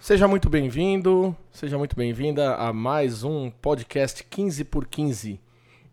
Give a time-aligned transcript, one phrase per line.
[0.00, 5.40] Seja muito bem-vindo, seja muito bem-vinda a mais um podcast 15 por 15.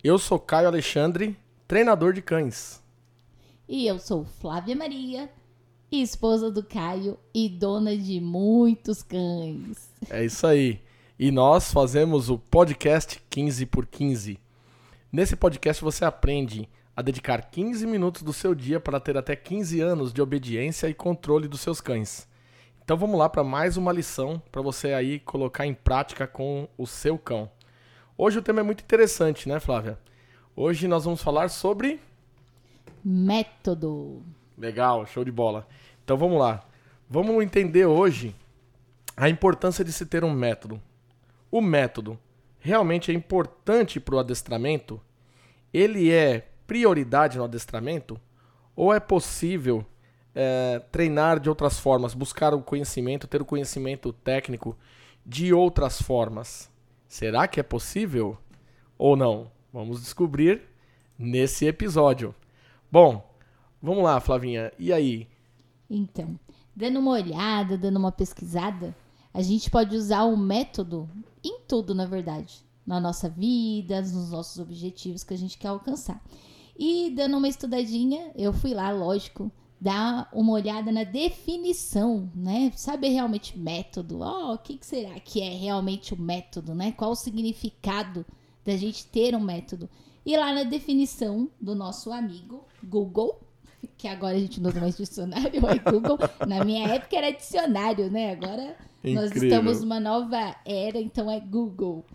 [0.03, 1.35] Eu sou Caio Alexandre,
[1.67, 2.83] treinador de cães.
[3.67, 5.31] E eu sou Flávia Maria,
[5.91, 9.89] esposa do Caio e dona de muitos cães.
[10.09, 10.81] É isso aí.
[11.17, 14.37] E nós fazemos o podcast 15 por 15.
[15.11, 19.79] Nesse podcast você aprende a dedicar 15 minutos do seu dia para ter até 15
[19.81, 22.27] anos de obediência e controle dos seus cães.
[22.83, 26.85] Então vamos lá para mais uma lição para você aí colocar em prática com o
[26.85, 27.49] seu cão.
[28.17, 29.97] Hoje o tema é muito interessante, né, Flávia?
[30.53, 32.01] Hoje nós vamos falar sobre
[33.01, 34.21] método.
[34.57, 35.65] Legal, show de bola.
[36.03, 36.61] Então vamos lá.
[37.09, 38.35] Vamos entender hoje
[39.15, 40.81] a importância de se ter um método.
[41.49, 42.19] O método
[42.59, 44.99] realmente é importante para o adestramento?
[45.73, 48.19] Ele é prioridade no adestramento?
[48.75, 49.85] Ou é possível
[50.35, 54.77] é, treinar de outras formas, buscar o conhecimento, ter o conhecimento técnico
[55.25, 56.69] de outras formas.
[57.07, 58.37] Será que é possível
[58.97, 59.51] ou não?
[59.71, 60.61] Vamos descobrir
[61.17, 62.33] nesse episódio.
[62.91, 63.27] Bom,
[63.81, 64.71] vamos lá, Flavinha.
[64.77, 65.27] E aí?
[65.89, 66.39] Então,
[66.75, 68.95] dando uma olhada, dando uma pesquisada,
[69.33, 71.09] a gente pode usar o método
[71.43, 72.63] em tudo, na verdade.
[72.85, 76.21] Na nossa vida, nos nossos objetivos que a gente quer alcançar.
[76.77, 79.51] E dando uma estudadinha, eu fui lá, lógico,
[79.83, 82.71] dar uma olhada na definição, né?
[82.73, 84.19] Saber realmente método.
[84.21, 86.93] Oh, o que, que será que é realmente o método, né?
[86.93, 88.25] Qual o significado
[88.63, 89.89] da gente ter um método?
[90.25, 93.41] E lá na definição do nosso amigo Google,
[93.97, 96.17] que agora a gente não usa mais dicionário, é Google.
[96.47, 98.31] Na minha época era dicionário, né?
[98.31, 99.21] Agora Incrível.
[99.21, 102.05] nós estamos numa nova era, então é Google.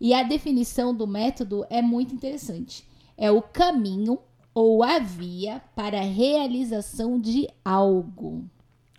[0.00, 2.84] E a definição do método é muito interessante.
[3.18, 4.16] É o caminho
[4.56, 8.48] ou a via para a realização de algo.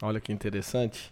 [0.04, 1.12] Olha que interessante.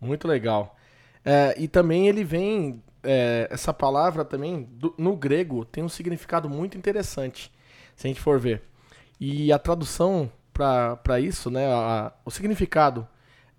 [0.00, 0.76] Muito legal.
[1.24, 2.82] É, e também ele vem.
[3.04, 7.52] É, essa palavra também, do, no grego, tem um significado muito interessante,
[7.94, 8.62] se a gente for ver.
[9.20, 13.06] E a tradução para isso, né, a, o significado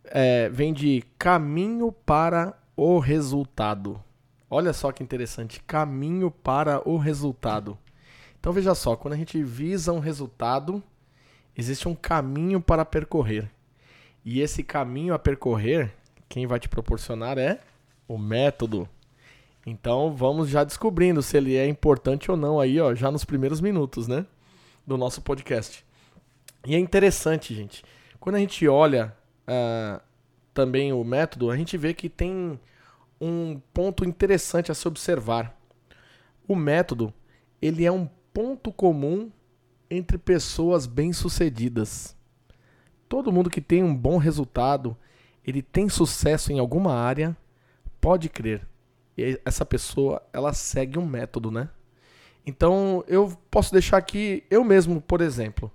[0.04, 4.04] é, vem de caminho para o resultado.
[4.50, 7.78] Olha só que interessante, caminho para o resultado.
[8.46, 10.84] Então veja só, quando a gente visa um resultado,
[11.58, 13.50] existe um caminho para percorrer.
[14.24, 15.92] E esse caminho a percorrer,
[16.30, 17.60] quem vai te proporcionar é
[18.08, 18.88] o método.
[19.66, 23.60] Então vamos já descobrindo se ele é importante ou não aí, ó, já nos primeiros
[23.60, 24.28] minutos, né,
[24.86, 25.84] do nosso podcast.
[26.68, 27.84] E é interessante, gente.
[28.20, 29.12] Quando a gente olha
[29.48, 30.00] uh,
[30.54, 32.60] também o método, a gente vê que tem
[33.20, 35.60] um ponto interessante a se observar.
[36.48, 37.12] O método,
[37.60, 39.32] ele é um ponto comum
[39.90, 42.18] entre pessoas bem-sucedidas.
[43.08, 44.98] Todo mundo que tem um bom resultado,
[45.48, 47.38] ele tem sucesso em alguma área,
[48.02, 48.68] pode crer.
[49.18, 51.70] E essa pessoa, ela segue um método, né?
[52.46, 55.72] Então, eu posso deixar aqui, eu mesmo, por exemplo.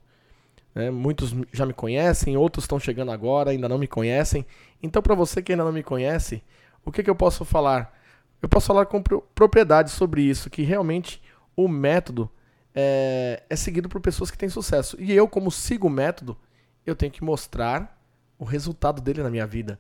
[0.75, 0.91] Né?
[0.91, 4.45] Muitos já me conhecem, outros estão chegando agora, ainda não me conhecem.
[4.83, 6.43] Então, para você que ainda não me conhece,
[6.85, 7.99] o que, que eu posso falar?
[8.43, 11.23] Eu posso falar com propriedade sobre isso, que realmente
[11.57, 12.31] o método
[12.75, 14.97] é, é seguido por pessoas que têm sucesso.
[15.01, 16.37] E eu, como sigo o método,
[16.87, 17.99] eu tenho que mostrar
[18.39, 19.79] o resultado dele na minha vida.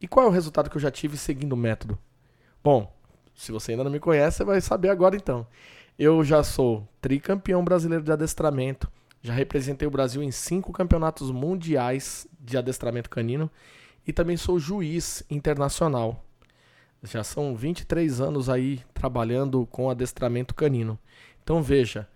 [0.00, 1.98] E qual é o resultado que eu já tive seguindo o método?
[2.62, 2.92] Bom,
[3.34, 5.46] se você ainda não me conhece, você vai saber agora então.
[5.98, 8.90] Eu já sou tricampeão brasileiro de adestramento,
[9.22, 13.50] já representei o Brasil em cinco campeonatos mundiais de adestramento canino
[14.06, 16.24] e também sou juiz internacional.
[17.02, 20.98] Já são 23 anos aí trabalhando com adestramento canino.
[21.42, 22.08] Então veja,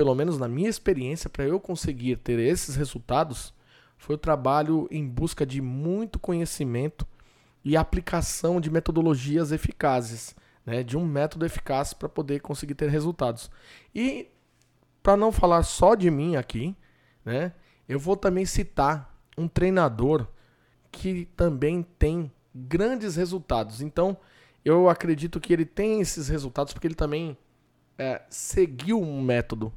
[0.00, 3.52] pelo menos na minha experiência, para eu conseguir ter esses resultados,
[3.98, 7.06] foi o trabalho em busca de muito conhecimento
[7.62, 10.34] e aplicação de metodologias eficazes,
[10.64, 13.50] né, de um método eficaz para poder conseguir ter resultados.
[13.94, 14.28] E
[15.02, 16.74] para não falar só de mim aqui,
[17.22, 17.52] né,
[17.86, 20.26] eu vou também citar um treinador
[20.90, 23.82] que também tem grandes resultados.
[23.82, 24.16] Então,
[24.64, 27.36] eu acredito que ele tem esses resultados porque ele também
[27.98, 29.70] é, seguiu um método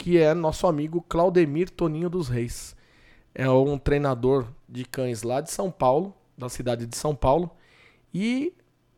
[0.00, 2.74] que é nosso amigo Claudemir Toninho dos Reis.
[3.34, 7.50] É um treinador de cães lá de São Paulo, da cidade de São Paulo,
[8.12, 8.54] e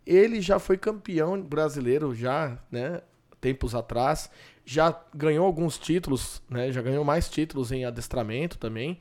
[0.06, 3.02] ele já foi campeão brasileiro já, né,
[3.40, 4.30] tempos atrás,
[4.64, 9.00] já ganhou alguns títulos, né, já ganhou mais títulos em adestramento também,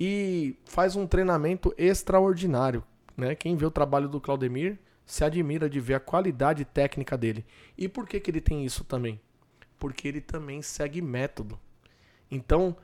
[0.00, 2.82] e faz um treinamento extraordinário,
[3.16, 3.36] né?
[3.36, 7.46] Quem vê o trabalho do Claudemir se admira de ver a qualidade técnica dele.
[7.78, 9.20] E por que que ele tem isso também?
[9.78, 11.58] Porque ele também segue método.
[12.30, 12.76] Então,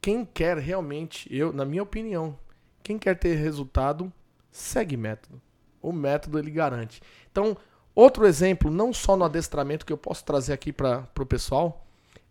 [0.00, 2.38] quem quer realmente, eu, na minha opinião,
[2.82, 4.12] quem quer ter resultado,
[4.50, 5.40] segue método.
[5.82, 7.02] O método ele garante.
[7.30, 7.56] Então,
[7.94, 11.86] outro exemplo, não só no adestramento que eu posso trazer aqui para o pessoal,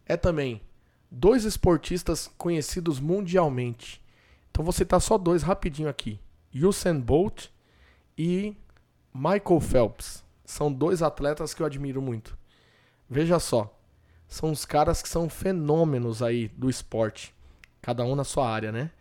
[0.05, 0.61] é também
[1.09, 4.03] dois esportistas conhecidos mundialmente.
[4.49, 6.19] Então vou citar só dois rapidinho aqui.
[6.53, 7.47] Usain Bolt
[8.17, 8.55] e
[9.13, 10.23] Michael Phelps.
[10.43, 12.37] São dois atletas que eu admiro muito.
[13.07, 13.78] Veja só,
[14.29, 17.33] são os caras que são fenômenos aí do esporte,
[17.81, 18.91] cada um na sua área, né?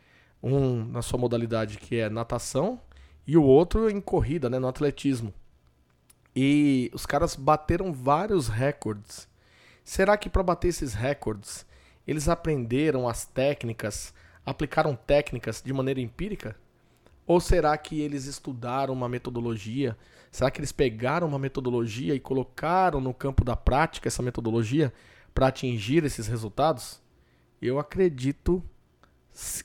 [0.42, 2.80] Um na sua modalidade que é natação
[3.26, 5.34] e o outro em corrida, né, no atletismo.
[6.34, 9.28] E os caras bateram vários recordes.
[9.84, 11.66] Será que para bater esses recordes,
[12.06, 14.14] eles aprenderam as técnicas,
[14.46, 16.56] aplicaram técnicas de maneira empírica?
[17.26, 19.94] Ou será que eles estudaram uma metodologia?
[20.30, 24.90] Será que eles pegaram uma metodologia e colocaram no campo da prática essa metodologia
[25.38, 27.00] para atingir esses resultados?
[27.62, 28.60] Eu acredito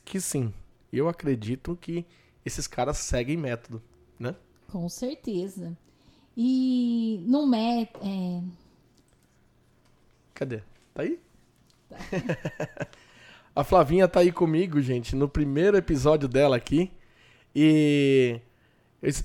[0.06, 0.54] que sim.
[0.92, 2.06] Eu acredito que
[2.46, 3.82] esses caras seguem método,
[4.20, 4.36] né?
[4.72, 5.76] Com certeza.
[6.38, 8.06] E no método.
[8.06, 8.44] É...
[10.36, 10.62] Cadê?
[10.94, 11.20] Tá aí?
[11.90, 11.98] Tá.
[13.56, 16.92] A Flavinha tá aí comigo, gente, no primeiro episódio dela aqui.
[17.56, 18.40] E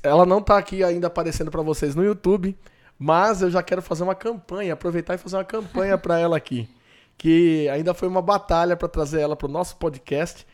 [0.02, 2.56] ela não tá aqui ainda aparecendo para vocês no YouTube,
[2.98, 6.68] mas eu já quero fazer uma campanha, aproveitar e fazer uma campanha para ela aqui,
[7.16, 10.46] que ainda foi uma batalha para trazer ela pro nosso podcast,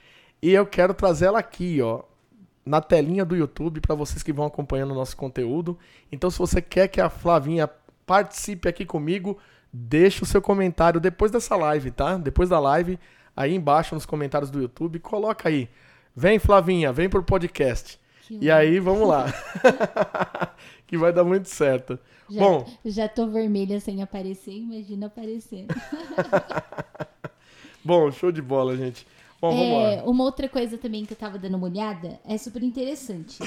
[0.43, 2.03] e eu quero trazer ela aqui, ó,
[2.65, 5.79] na telinha do YouTube para vocês que vão acompanhando o nosso conteúdo.
[6.11, 7.69] Então, se você quer que a Flavinha
[8.07, 9.39] participe aqui comigo,
[9.73, 12.17] deixa o seu comentário depois dessa live, tá?
[12.17, 12.99] Depois da live,
[13.37, 15.69] aí embaixo nos comentários do YouTube, coloca aí
[16.17, 17.99] Vem, Flavinha, vem pro podcast.
[18.23, 18.55] Que e bom.
[18.55, 19.27] aí, vamos lá.
[20.87, 21.99] que vai dar muito certo.
[22.29, 25.67] Já, bom, já tô vermelha sem aparecer, imagina aparecer.
[27.85, 29.07] bom, show de bola, gente.
[29.41, 30.05] Bom, vamos é, lá.
[30.05, 33.39] Uma outra coisa também que eu tava dando uma olhada é super interessante.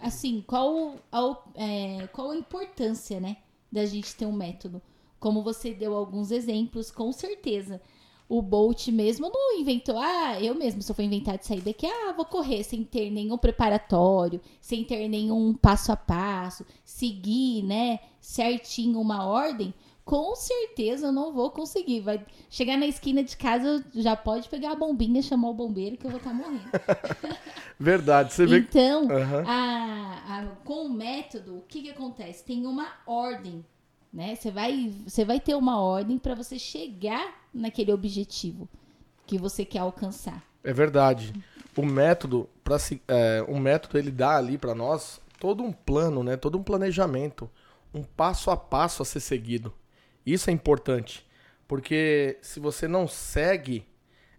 [0.00, 3.36] Assim, qual a, é, qual a importância, né,
[3.70, 4.80] da gente ter um método?
[5.20, 7.80] Como você deu alguns exemplos, com certeza
[8.32, 11.86] o Bolt mesmo não inventou, ah, eu mesmo, se eu for inventar de sair daqui,
[11.86, 17.98] ah, vou correr sem ter nenhum preparatório, sem ter nenhum passo a passo, seguir, né,
[18.22, 22.00] certinho uma ordem, com certeza eu não vou conseguir.
[22.00, 26.06] Vai chegar na esquina de casa, já pode pegar a bombinha, chamar o bombeiro que
[26.06, 26.70] eu vou estar tá morrendo.
[27.78, 28.60] Verdade, você vê.
[28.60, 29.46] Então, uhum.
[29.46, 32.42] a, a, com o método, o que, que acontece?
[32.42, 33.62] Tem uma ordem
[34.12, 34.34] né?
[34.34, 38.68] Você vai, você vai ter uma ordem para você chegar naquele objetivo
[39.26, 40.42] que você quer alcançar.
[40.62, 41.32] É verdade.
[41.76, 42.76] O método, para
[43.08, 46.36] é, o método ele dá ali para nós todo um plano, né?
[46.36, 47.50] Todo um planejamento,
[47.94, 49.72] um passo a passo a ser seguido.
[50.24, 51.26] Isso é importante,
[51.66, 53.86] porque se você não segue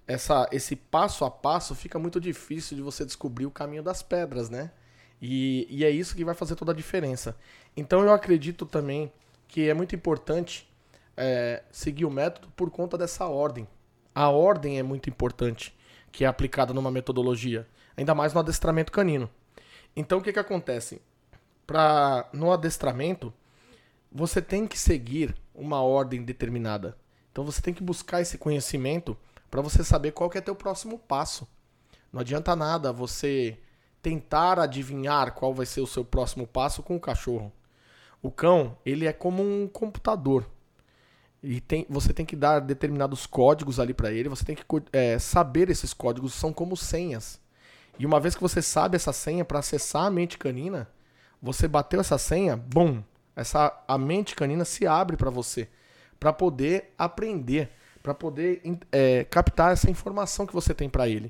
[0.07, 4.49] essa, esse passo a passo, fica muito difícil de você descobrir o caminho das pedras,
[4.49, 4.71] né?
[5.21, 7.35] E, e é isso que vai fazer toda a diferença.
[7.75, 9.11] Então eu acredito também
[9.53, 10.67] que é muito importante
[11.15, 13.67] é, seguir o método por conta dessa ordem.
[14.15, 15.77] A ordem é muito importante,
[16.11, 19.29] que é aplicada numa metodologia, ainda mais no adestramento canino.
[19.95, 20.99] Então o que, que acontece?
[21.67, 23.31] Pra, no adestramento,
[24.11, 26.97] você tem que seguir uma ordem determinada.
[27.31, 29.15] Então você tem que buscar esse conhecimento
[29.51, 31.47] para você saber qual que é teu próximo passo.
[32.11, 33.59] Não adianta nada você
[34.01, 37.53] tentar adivinhar qual vai ser o seu próximo passo com o cachorro.
[38.23, 40.49] O cão, ele é como um computador.
[41.43, 44.63] E tem, você tem que dar determinados códigos ali para ele, você tem que
[44.93, 47.37] é, saber esses códigos, são como senhas.
[47.99, 50.87] E uma vez que você sabe essa senha para acessar a mente canina,
[51.41, 53.03] você bateu essa senha, bom,
[53.35, 55.67] essa a mente canina se abre para você,
[56.17, 57.69] para poder aprender,
[58.01, 61.29] para poder é, captar essa informação que você tem para ele.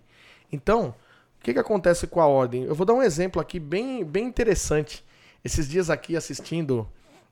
[0.52, 0.94] Então,
[1.40, 2.64] o que, que acontece com a ordem?
[2.66, 5.04] Eu vou dar um exemplo aqui bem, bem interessante.
[5.44, 6.88] Esses dias aqui assistindo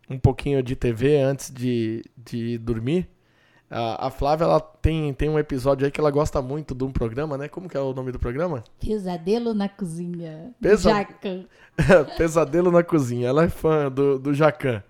[0.09, 3.07] um pouquinho de TV antes de, de dormir,
[3.69, 6.91] a, a Flávia ela tem, tem um episódio aí que ela gosta muito de um
[6.91, 7.47] programa, né?
[7.47, 8.65] Como que é o nome do programa?
[8.81, 10.53] Pesadelo na Cozinha.
[10.59, 10.89] Pesa...
[10.89, 11.45] Jacan.
[12.17, 13.29] Pesadelo na Cozinha.
[13.29, 14.83] Ela é fã do, do Jacan.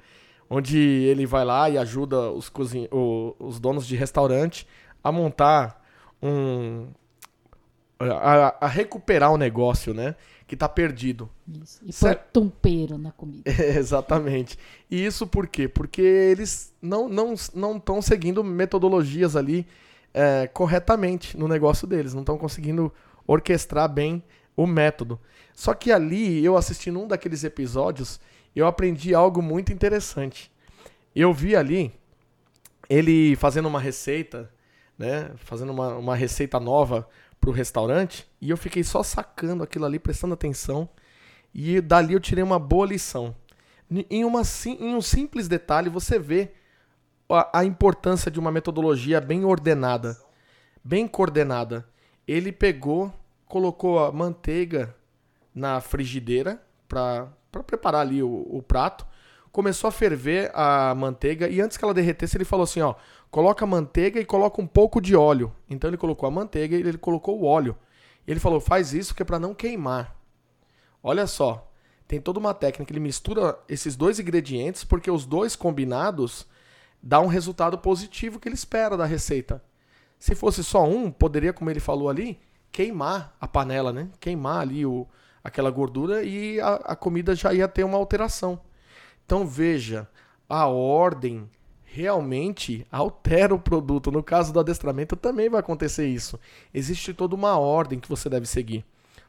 [0.50, 2.88] Onde ele vai lá e ajuda os, cozin...
[2.92, 4.68] os donos de restaurante
[5.04, 5.80] a montar
[6.22, 6.88] um.
[8.00, 10.16] A, a recuperar o negócio, né?
[10.52, 11.30] Que está perdido.
[11.48, 11.80] Isso.
[11.82, 13.50] E pôr tempero na comida.
[13.50, 14.60] É, exatamente.
[14.90, 15.66] E isso por quê?
[15.66, 19.66] Porque eles não não não estão seguindo metodologias ali
[20.14, 22.92] é, corretamente no negócio deles, não estão conseguindo
[23.26, 24.22] orquestrar bem
[24.54, 25.18] o método.
[25.54, 28.20] Só que ali, eu assistindo um daqueles episódios,
[28.54, 30.52] eu aprendi algo muito interessante.
[31.16, 31.94] Eu vi ali
[32.90, 34.52] ele fazendo uma receita,
[35.00, 35.32] né?
[35.38, 37.08] Fazendo uma, uma receita nova
[37.42, 40.88] pro restaurante e eu fiquei só sacando aquilo ali, prestando atenção.
[41.54, 43.36] E dali eu tirei uma boa lição.
[44.10, 46.54] Em, uma, em um simples detalhe, você vê
[47.28, 50.18] a, a importância de uma metodologia bem ordenada,
[50.82, 51.86] bem coordenada.
[52.26, 53.12] Ele pegou,
[53.46, 54.96] colocou a manteiga
[55.54, 57.28] na frigideira para
[57.66, 59.06] preparar ali o, o prato
[59.52, 62.96] começou a ferver a manteiga e antes que ela derretesse, ele falou assim, ó,
[63.32, 65.56] coloca manteiga e coloca um pouco de óleo.
[65.70, 67.76] Então ele colocou a manteiga e ele colocou o óleo.
[68.28, 70.16] Ele falou, faz isso que é para não queimar.
[71.02, 71.72] Olha só,
[72.08, 76.46] tem toda uma técnica, ele mistura esses dois ingredientes porque os dois combinados
[77.02, 79.64] dá um resultado positivo que ele espera da receita.
[80.20, 82.38] Se fosse só um, poderia, como ele falou ali,
[82.72, 84.10] queimar a panela, né?
[84.20, 85.08] Queimar ali o,
[85.44, 88.62] aquela gordura e a, a comida já ia ter uma alteração.
[89.26, 90.08] Então veja,
[90.48, 91.50] a ordem
[91.94, 94.12] realmente altera o produto.
[94.12, 96.40] No caso do adestramento também vai acontecer isso.
[96.74, 98.86] Existe toda uma ordem que você deve seguir.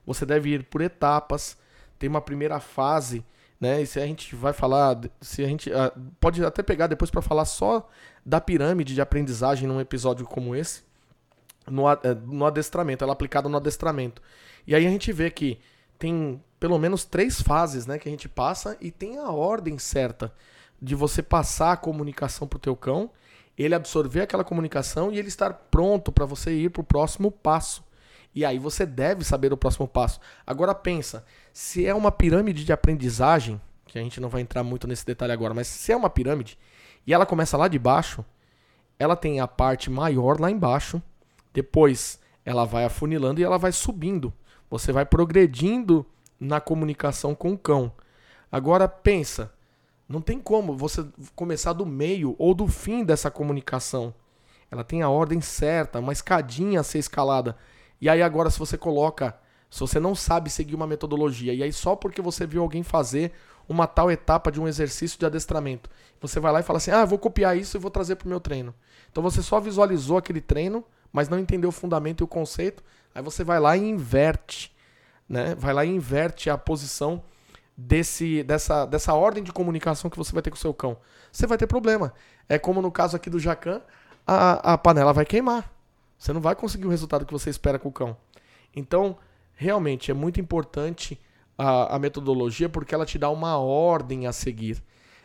[0.06, 1.58] Você deve ir por etapas.
[1.98, 3.24] Tem uma primeira fase,
[3.60, 3.82] né?
[3.82, 7.20] E se a gente vai falar, se a gente uh, pode até pegar depois para
[7.20, 7.88] falar só
[8.24, 10.82] da pirâmide de aprendizagem num episódio como esse,
[11.66, 14.22] no, uh, no adestramento, ela é aplicada no adestramento.
[14.66, 15.58] E aí a gente vê que
[15.98, 20.32] tem pelo menos três fases, né, que a gente passa e tem a ordem certa
[20.82, 23.08] de você passar a comunicação para o teu cão,
[23.56, 27.84] ele absorver aquela comunicação e ele estar pronto para você ir para o próximo passo.
[28.34, 30.18] E aí você deve saber o próximo passo.
[30.44, 34.88] Agora pensa, se é uma pirâmide de aprendizagem, que a gente não vai entrar muito
[34.88, 36.58] nesse detalhe agora, mas se é uma pirâmide
[37.06, 38.24] e ela começa lá de baixo,
[38.98, 41.00] ela tem a parte maior lá embaixo,
[41.52, 44.32] depois ela vai afunilando e ela vai subindo.
[44.68, 46.04] Você vai progredindo
[46.40, 47.92] na comunicação com o cão.
[48.50, 49.52] Agora pensa,
[50.12, 51.04] não tem como você
[51.34, 54.14] começar do meio ou do fim dessa comunicação.
[54.70, 57.56] Ela tem a ordem certa, uma escadinha a ser escalada.
[58.00, 59.36] E aí agora se você coloca,
[59.70, 63.32] se você não sabe seguir uma metodologia, e aí só porque você viu alguém fazer
[63.68, 65.88] uma tal etapa de um exercício de adestramento,
[66.20, 68.28] você vai lá e fala assim: "Ah, vou copiar isso e vou trazer para o
[68.28, 68.74] meu treino".
[69.10, 72.82] Então você só visualizou aquele treino, mas não entendeu o fundamento e o conceito,
[73.14, 74.72] Aí você vai lá e inverte,
[75.28, 75.54] né?
[75.54, 77.22] Vai lá e inverte a posição
[77.76, 80.96] desse, dessa, dessa ordem de comunicação que você vai ter com o seu cão.
[81.30, 82.12] Você vai ter problema.
[82.48, 83.80] É como no caso aqui do Jacan,
[84.26, 85.72] a, a panela vai queimar.
[86.18, 88.16] Você não vai conseguir o resultado que você espera com o cão.
[88.74, 89.16] Então,
[89.54, 91.20] realmente é muito importante
[91.58, 94.82] a, a metodologia porque ela te dá uma ordem a seguir.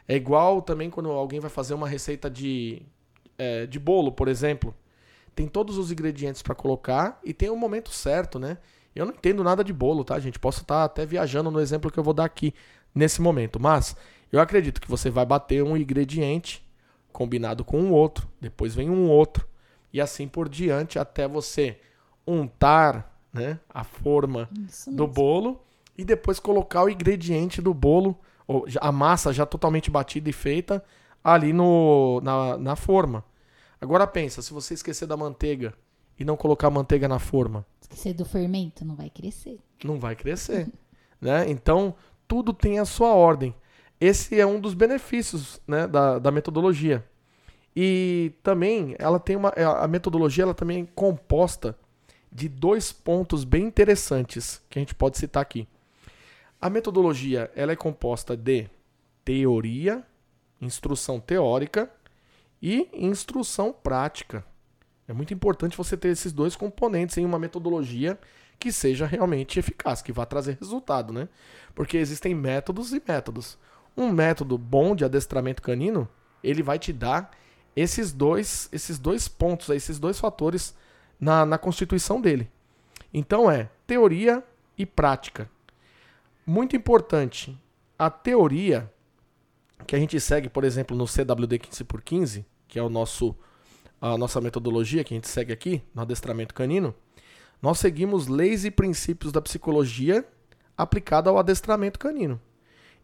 [0.08, 2.82] É igual também quando alguém vai fazer uma receita de,
[3.38, 4.74] é, de bolo, por exemplo
[5.38, 8.58] tem todos os ingredientes para colocar e tem o momento certo, né?
[8.98, 10.40] Eu não entendo nada de bolo, tá, gente?
[10.40, 12.54] Posso estar tá até viajando no exemplo que eu vou dar aqui
[12.94, 13.96] nesse momento, mas
[14.32, 16.66] eu acredito que você vai bater um ingrediente
[17.12, 19.48] combinado com um outro, depois vem um outro
[19.92, 21.80] e assim por diante até você
[22.26, 24.50] untar, né, a forma
[24.88, 25.62] do bolo
[25.98, 28.18] e depois colocar o ingrediente do bolo,
[28.80, 30.84] a massa já totalmente batida e feita
[31.24, 33.24] ali no, na, na forma.
[33.80, 35.74] Agora pensa, se você esquecer da manteiga
[36.20, 37.66] e não colocar manteiga na forma.
[37.82, 39.60] Esquecer do fermento, não vai crescer.
[39.84, 40.68] Não vai crescer.
[41.22, 41.50] né?
[41.50, 41.96] Então,
[42.28, 43.54] tudo tem a sua ordem.
[44.00, 47.04] Esse é um dos benefícios né, da, da metodologia.
[47.76, 49.50] E também ela tem uma.
[49.50, 51.78] A metodologia ela também é composta
[52.32, 55.68] de dois pontos bem interessantes que a gente pode citar aqui.
[56.60, 58.68] A metodologia ela é composta de
[59.24, 60.04] teoria,
[60.60, 61.92] instrução teórica
[62.62, 64.44] e instrução prática.
[65.08, 68.20] É muito importante você ter esses dois componentes em uma metodologia
[68.60, 71.30] que seja realmente eficaz, que vá trazer resultado, né?
[71.74, 73.58] Porque existem métodos e métodos.
[73.96, 76.08] Um método bom de adestramento canino,
[76.44, 77.32] ele vai te dar
[77.76, 80.76] esses dois, esses dois pontos, esses dois fatores
[81.20, 82.50] na, na constituição dele.
[83.14, 84.44] Então é teoria
[84.78, 85.50] e prática.
[86.46, 87.58] Muito importante,
[87.98, 88.92] a teoria
[89.86, 93.36] que a gente segue, por exemplo, no CWD 15 por 15, que é o nosso
[94.00, 96.94] a nossa metodologia que a gente segue aqui no adestramento canino,
[97.62, 100.26] nós seguimos leis e princípios da psicologia
[100.78, 102.40] aplicada ao adestramento canino.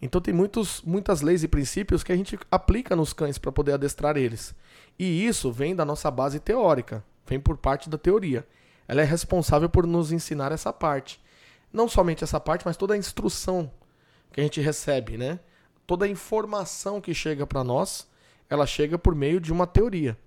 [0.02, 3.74] Então tem muitos, muitas leis e princípios que a gente aplica nos cães para poder
[3.74, 4.54] adestrar eles.
[5.00, 8.46] E isso vem da nossa base teórica, vem por parte da teoria.
[8.88, 11.20] Ela é responsável por nos ensinar essa parte.
[11.72, 13.72] Não somente essa parte, mas toda a instrução
[14.32, 15.40] que a gente recebe, né?
[15.86, 18.08] toda a informação que chega para nós,
[18.50, 20.18] ela chega por meio de uma teoria,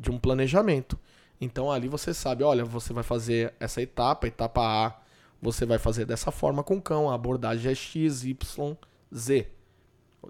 [0.00, 0.98] de um planejamento.
[1.38, 4.94] Então ali você sabe, olha, você vai fazer essa etapa, etapa A,
[5.40, 8.76] você vai fazer dessa forma com o cão, a abordagem é X, Y,
[9.14, 9.46] Z.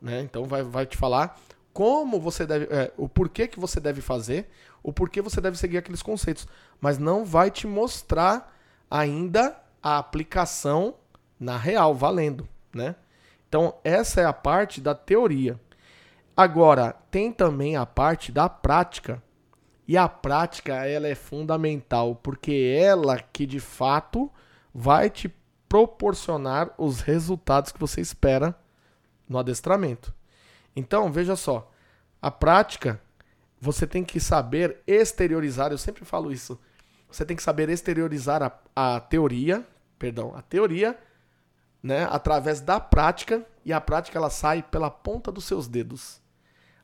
[0.02, 0.22] Né?
[0.22, 1.40] Então vai, vai te falar
[1.72, 4.50] como você deve, é, o porquê que você deve fazer,
[4.82, 6.46] o porquê você deve seguir aqueles conceitos,
[6.80, 8.56] mas não vai te mostrar
[8.90, 10.94] ainda a aplicação
[11.38, 12.46] na real, valendo.
[12.74, 12.96] né?
[13.48, 15.58] Então, essa é a parte da teoria.
[16.36, 19.22] Agora, tem também a parte da prática.
[19.90, 24.30] E a prática, ela é fundamental, porque ela que de fato
[24.72, 25.28] vai te
[25.68, 28.54] proporcionar os resultados que você espera
[29.28, 30.14] no adestramento.
[30.76, 31.72] Então, veja só,
[32.22, 33.02] a prática,
[33.60, 36.56] você tem que saber exteriorizar, eu sempre falo isso.
[37.10, 39.66] Você tem que saber exteriorizar a, a teoria,
[39.98, 40.96] perdão, a teoria,
[41.82, 46.20] né, através da prática, e a prática ela sai pela ponta dos seus dedos.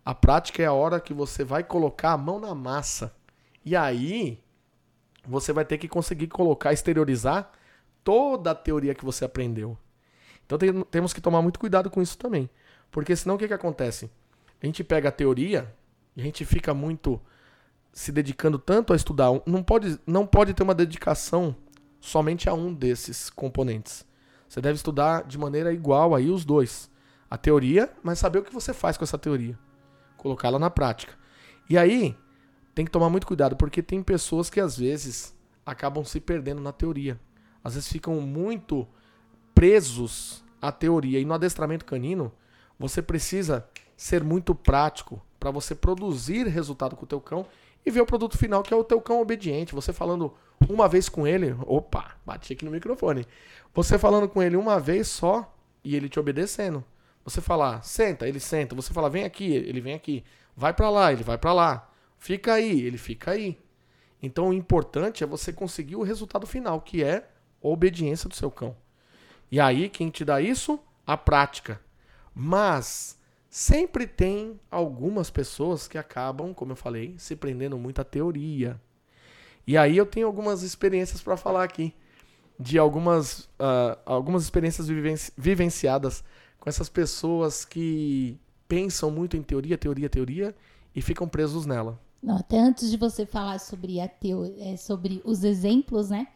[0.06, 3.12] A prática é a hora que você vai colocar a mão na massa.
[3.64, 4.40] E aí,
[5.26, 7.50] você vai ter que conseguir colocar, exteriorizar
[8.04, 9.76] toda a teoria que você aprendeu.
[10.44, 12.48] Então tem, temos que tomar muito cuidado com isso também.
[12.88, 14.08] Porque senão o que, que acontece?
[14.62, 15.74] A gente pega a teoria
[16.14, 17.20] e a gente fica muito
[17.92, 19.30] se dedicando tanto a estudar.
[19.44, 21.56] Não pode, não pode ter uma dedicação
[22.00, 24.06] somente a um desses componentes.
[24.48, 26.88] Você deve estudar de maneira igual aí os dois.
[27.28, 29.58] A teoria, mas saber o que você faz com essa teoria.
[30.16, 31.14] Colocá-la na prática.
[31.68, 32.16] E aí,
[32.74, 36.72] tem que tomar muito cuidado, porque tem pessoas que às vezes acabam se perdendo na
[36.72, 37.18] teoria.
[37.64, 38.86] Às vezes ficam muito
[39.54, 41.18] presos à teoria.
[41.18, 42.32] E no adestramento canino,
[42.78, 47.46] você precisa ser muito prático para você produzir resultado com o teu cão
[47.84, 49.74] e ver o produto final, que é o teu cão obediente.
[49.74, 50.34] Você falando
[50.68, 53.26] uma vez com ele, opa, bati aqui no microfone.
[53.74, 56.84] Você falando com ele uma vez só e ele te obedecendo.
[57.26, 58.76] Você falar, senta, ele senta.
[58.76, 60.22] Você falar, vem aqui, ele vem aqui.
[60.56, 61.90] Vai para lá, ele vai para lá.
[62.16, 63.58] Fica aí, ele fica aí.
[64.22, 67.28] Então o importante é você conseguir o resultado final, que é
[67.62, 68.76] a obediência do seu cão.
[69.50, 70.78] E aí quem te dá isso?
[71.04, 71.80] A prática.
[72.32, 73.18] Mas
[73.50, 78.80] sempre tem algumas pessoas que acabam, como eu falei, se prendendo muito à teoria.
[79.66, 81.92] E aí eu tenho algumas experiências para falar aqui
[82.58, 86.22] de algumas, uh, algumas experiências vivenci vivenciadas
[86.66, 90.56] com essas pessoas que pensam muito em teoria, teoria, teoria
[90.92, 92.00] e ficam presos nela.
[92.20, 96.26] Não, até antes de você falar sobre, a teo, é, sobre os exemplos, né?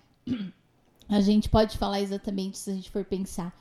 [1.09, 3.53] A gente pode falar exatamente se a gente for pensar,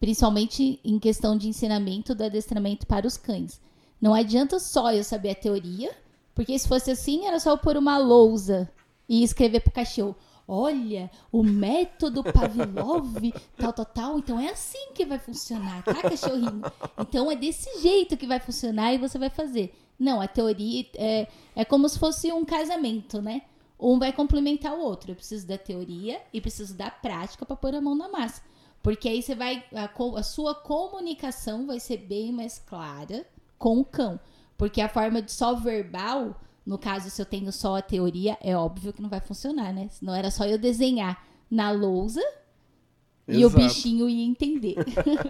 [0.00, 3.60] principalmente em questão de ensinamento do adestramento para os cães.
[4.00, 5.94] Não adianta só eu saber a teoria,
[6.34, 8.70] porque se fosse assim, era só eu pôr uma lousa
[9.06, 10.16] e escrever pro cachorro.
[10.48, 14.18] Olha, o método Pavlov, tal, tal, tal.
[14.18, 16.62] Então é assim que vai funcionar, tá, cachorrinho?
[17.00, 19.74] Então é desse jeito que vai funcionar e você vai fazer.
[19.98, 23.42] Não, a teoria é, é como se fosse um casamento, né?
[23.78, 25.10] Um vai complementar o outro.
[25.10, 28.40] Eu preciso da teoria e preciso da prática para pôr a mão na massa.
[28.82, 29.64] Porque aí você vai.
[29.74, 33.26] A, a sua comunicação vai ser bem mais clara
[33.58, 34.20] com o cão.
[34.56, 38.56] Porque a forma de só verbal no caso, se eu tenho só a teoria, é
[38.56, 39.88] óbvio que não vai funcionar, né?
[40.02, 42.20] Não era só eu desenhar na lousa
[43.28, 43.30] Exato.
[43.40, 44.74] e o bichinho ia entender.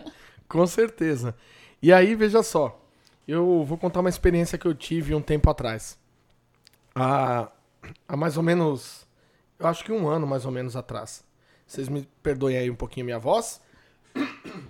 [0.49, 1.37] Com certeza.
[1.83, 2.81] E aí, veja só.
[3.29, 5.99] Eu vou contar uma experiência que eu tive um tempo atrás.
[6.95, 7.53] Há,
[8.09, 9.07] há mais ou menos.
[9.59, 11.23] Eu acho que um ano mais ou menos atrás.
[11.67, 13.61] Vocês me perdoem aí um pouquinho a minha voz.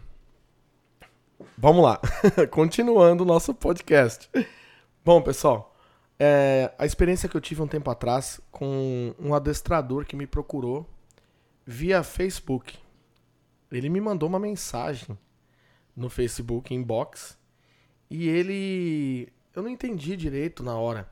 [1.56, 2.00] Vamos lá.
[2.50, 4.28] Continuando o nosso podcast.
[5.04, 5.75] Bom, pessoal.
[6.18, 10.88] É, a experiência que eu tive um tempo atrás com um adestrador que me procurou
[11.64, 12.78] via Facebook.
[13.70, 15.18] Ele me mandou uma mensagem
[15.94, 17.36] no Facebook inbox
[18.08, 21.08] e ele eu não entendi direito na hora.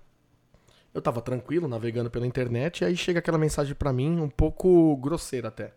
[0.92, 4.96] Eu tava tranquilo navegando pela internet e aí chega aquela mensagem para mim um pouco
[4.98, 5.74] grosseira até.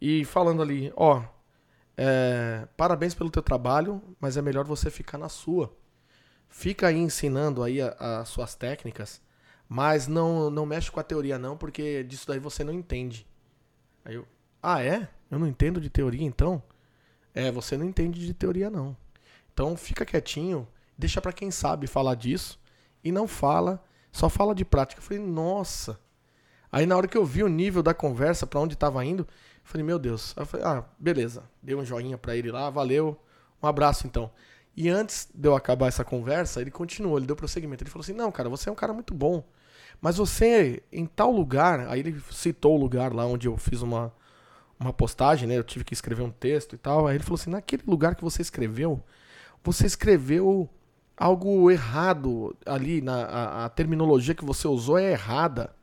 [0.00, 1.22] E falando ali, ó,
[1.96, 5.74] é, parabéns pelo teu trabalho, mas é melhor você ficar na sua
[6.48, 9.20] fica aí ensinando aí as suas técnicas,
[9.68, 13.26] mas não, não mexe com a teoria não, porque disso daí você não entende.
[14.04, 14.26] Aí eu,
[14.62, 15.08] ah é?
[15.30, 16.62] Eu não entendo de teoria então?
[17.34, 18.96] É, você não entende de teoria não.
[19.52, 22.60] Então fica quietinho, deixa para quem sabe falar disso
[23.02, 23.82] e não fala,
[24.12, 25.00] só fala de prática.
[25.00, 25.98] Eu falei, nossa.
[26.70, 29.28] Aí na hora que eu vi o nível da conversa, para onde estava indo, eu
[29.64, 30.34] falei, meu Deus.
[30.36, 31.44] Aí eu falei, ah, beleza.
[31.62, 33.18] Dei um joinha para ele lá, valeu.
[33.62, 34.30] Um abraço então.
[34.76, 37.82] E antes de eu acabar essa conversa, ele continuou, ele deu prosseguimento.
[37.82, 39.42] Ele falou assim: Não, cara, você é um cara muito bom.
[40.00, 44.12] Mas você, em tal lugar, aí ele citou o lugar lá onde eu fiz uma,
[44.78, 45.56] uma postagem, né?
[45.56, 47.06] Eu tive que escrever um texto e tal.
[47.06, 49.02] Aí ele falou assim: Naquele lugar que você escreveu,
[49.64, 50.68] você escreveu
[51.16, 55.74] algo errado ali, na, a, a terminologia que você usou é errada.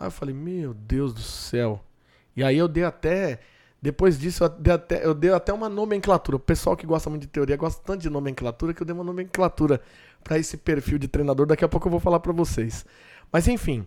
[0.00, 1.84] Aí eu falei: Meu Deus do céu.
[2.34, 3.40] E aí eu dei até
[3.80, 6.36] depois disso, eu dei, até, eu dei até uma nomenclatura.
[6.36, 9.04] O pessoal que gosta muito de teoria gosta tanto de nomenclatura que eu dei uma
[9.04, 9.80] nomenclatura
[10.24, 11.46] para esse perfil de treinador.
[11.46, 12.84] Daqui a pouco eu vou falar para vocês.
[13.30, 13.86] Mas enfim,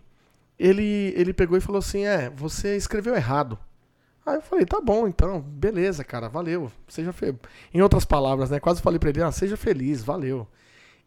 [0.58, 3.58] ele, ele pegou e falou assim: É, você escreveu errado.
[4.24, 6.70] Aí eu falei, tá bom, então, beleza, cara, valeu.
[6.86, 7.12] Seja.
[7.72, 8.60] Em outras palavras, né?
[8.60, 10.46] Quase falei pra ele, ah, seja feliz, valeu.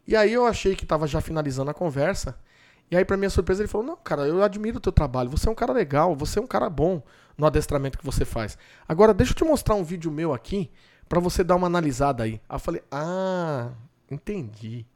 [0.06, 2.36] E aí eu achei que tava já finalizando a conversa.
[2.90, 5.30] E aí, pra minha surpresa, ele falou: Não, cara, eu admiro o teu trabalho.
[5.30, 7.02] Você é um cara legal, você é um cara bom
[7.36, 8.56] no adestramento que você faz.
[8.88, 10.70] Agora, deixa eu te mostrar um vídeo meu aqui
[11.08, 12.40] para você dar uma analisada aí.
[12.48, 13.70] Aí eu falei: Ah,
[14.10, 14.86] entendi.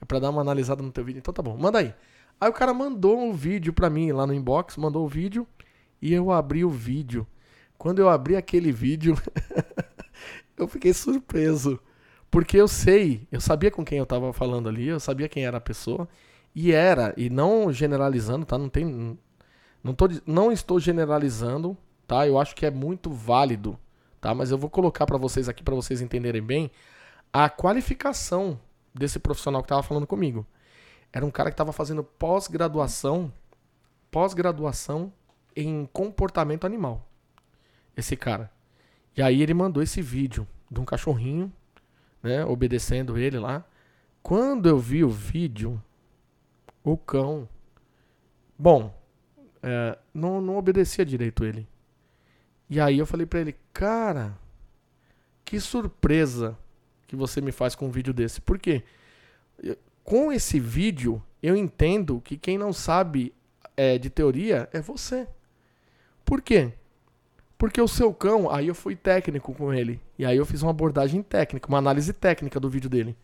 [0.00, 1.18] É pra dar uma analisada no teu vídeo.
[1.18, 1.94] Então tá bom, manda aí.
[2.40, 5.46] Aí o cara mandou um vídeo pra mim lá no inbox, mandou o vídeo
[6.00, 7.26] e eu abri o vídeo.
[7.78, 9.16] Quando eu abri aquele vídeo,
[10.56, 11.80] eu fiquei surpreso.
[12.30, 15.58] Porque eu sei, eu sabia com quem eu tava falando ali, eu sabia quem era
[15.58, 16.08] a pessoa.
[16.54, 18.56] E era, e não generalizando, tá?
[18.56, 19.18] Não tem.
[19.82, 22.26] Não, tô, não estou generalizando, tá?
[22.26, 23.78] Eu acho que é muito válido,
[24.20, 24.34] tá?
[24.34, 26.70] Mas eu vou colocar para vocês aqui, para vocês entenderem bem,
[27.32, 28.58] a qualificação
[28.94, 30.46] desse profissional que estava falando comigo.
[31.12, 33.32] Era um cara que estava fazendo pós-graduação,
[34.10, 35.12] pós-graduação
[35.54, 37.06] em comportamento animal.
[37.96, 38.50] Esse cara.
[39.16, 41.52] E aí ele mandou esse vídeo de um cachorrinho,
[42.22, 43.64] né, obedecendo ele lá.
[44.22, 45.80] Quando eu vi o vídeo,
[46.84, 47.48] o cão.
[48.58, 48.94] Bom,
[49.62, 51.66] é, não, não obedecia direito ele.
[52.68, 54.38] E aí eu falei pra ele, cara,
[55.44, 56.56] que surpresa
[57.06, 58.40] que você me faz com um vídeo desse.
[58.40, 58.82] Por quê?
[60.04, 63.34] Com esse vídeo, eu entendo que quem não sabe
[63.76, 65.26] é, de teoria é você.
[66.24, 66.72] Por quê?
[67.56, 70.00] Porque o seu cão, aí eu fui técnico com ele.
[70.18, 73.16] E aí eu fiz uma abordagem técnica, uma análise técnica do vídeo dele.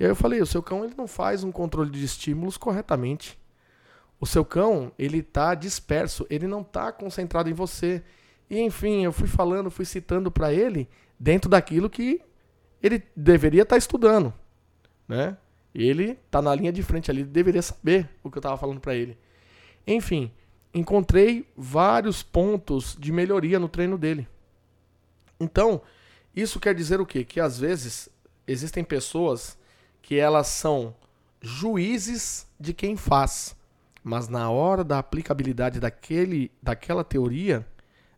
[0.00, 3.38] E aí eu falei, o seu cão ele não faz um controle de estímulos corretamente.
[4.18, 8.02] O seu cão, ele tá disperso, ele não tá concentrado em você.
[8.48, 12.22] E enfim, eu fui falando, fui citando para ele dentro daquilo que
[12.82, 14.32] ele deveria estar tá estudando,
[15.06, 15.36] né?
[15.74, 18.94] Ele tá na linha de frente ali, deveria saber o que eu tava falando para
[18.94, 19.18] ele.
[19.86, 20.32] Enfim,
[20.72, 24.26] encontrei vários pontos de melhoria no treino dele.
[25.38, 25.82] Então,
[26.34, 27.22] isso quer dizer o quê?
[27.22, 28.08] Que às vezes
[28.46, 29.59] existem pessoas
[30.02, 30.94] que elas são
[31.40, 33.56] juízes de quem faz,
[34.02, 37.66] mas na hora da aplicabilidade daquele, daquela teoria,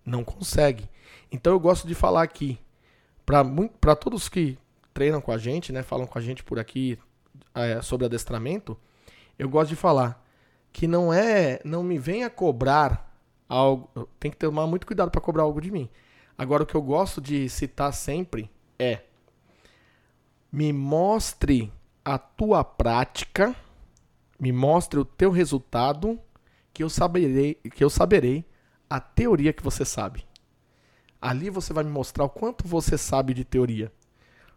[0.04, 0.88] não consegue.
[1.30, 2.58] Então eu gosto de falar aqui,
[3.24, 4.58] para todos que
[4.92, 6.98] treinam com a gente, né, falam com a gente por aqui
[7.54, 8.76] é, sobre adestramento,
[9.38, 10.22] eu gosto de falar
[10.72, 13.16] que não é, não me venha cobrar
[13.48, 15.88] algo, tem que tomar muito cuidado para cobrar algo de mim.
[16.36, 19.00] Agora o que eu gosto de citar sempre é
[20.52, 21.72] me mostre
[22.04, 23.56] a tua prática,
[24.38, 26.20] me mostre o teu resultado,
[26.74, 28.44] que eu saberei, que eu saberei
[28.88, 30.26] a teoria que você sabe.
[31.20, 33.90] Ali você vai me mostrar o quanto você sabe de teoria.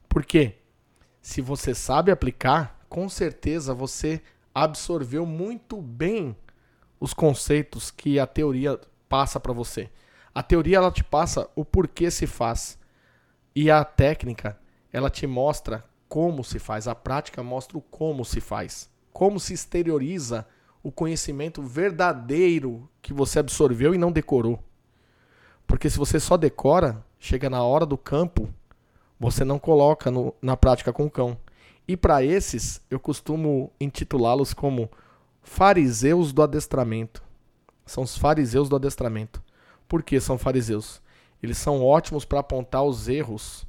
[0.09, 0.57] Porque
[1.21, 4.21] se você sabe aplicar, com certeza você
[4.53, 6.35] absorveu muito bem
[6.99, 9.89] os conceitos que a teoria passa para você.
[10.33, 12.77] A teoria ela te passa o porquê se faz
[13.55, 14.59] e a técnica
[14.95, 19.53] ela te mostra como se faz, a prática mostra o como se faz, como se
[19.53, 20.47] exterioriza
[20.81, 24.57] o conhecimento verdadeiro que você absorveu e não decorou.
[25.67, 28.47] Porque se você só decora, chega na hora do campo,
[29.19, 31.37] você não coloca no, na prática com o cão.
[31.85, 34.89] E para esses, eu costumo intitulá-los como
[35.43, 37.21] fariseus do adestramento.
[37.85, 39.43] São os fariseus do adestramento.
[39.89, 41.01] Por que são fariseus?
[41.43, 43.67] Eles são ótimos para apontar os erros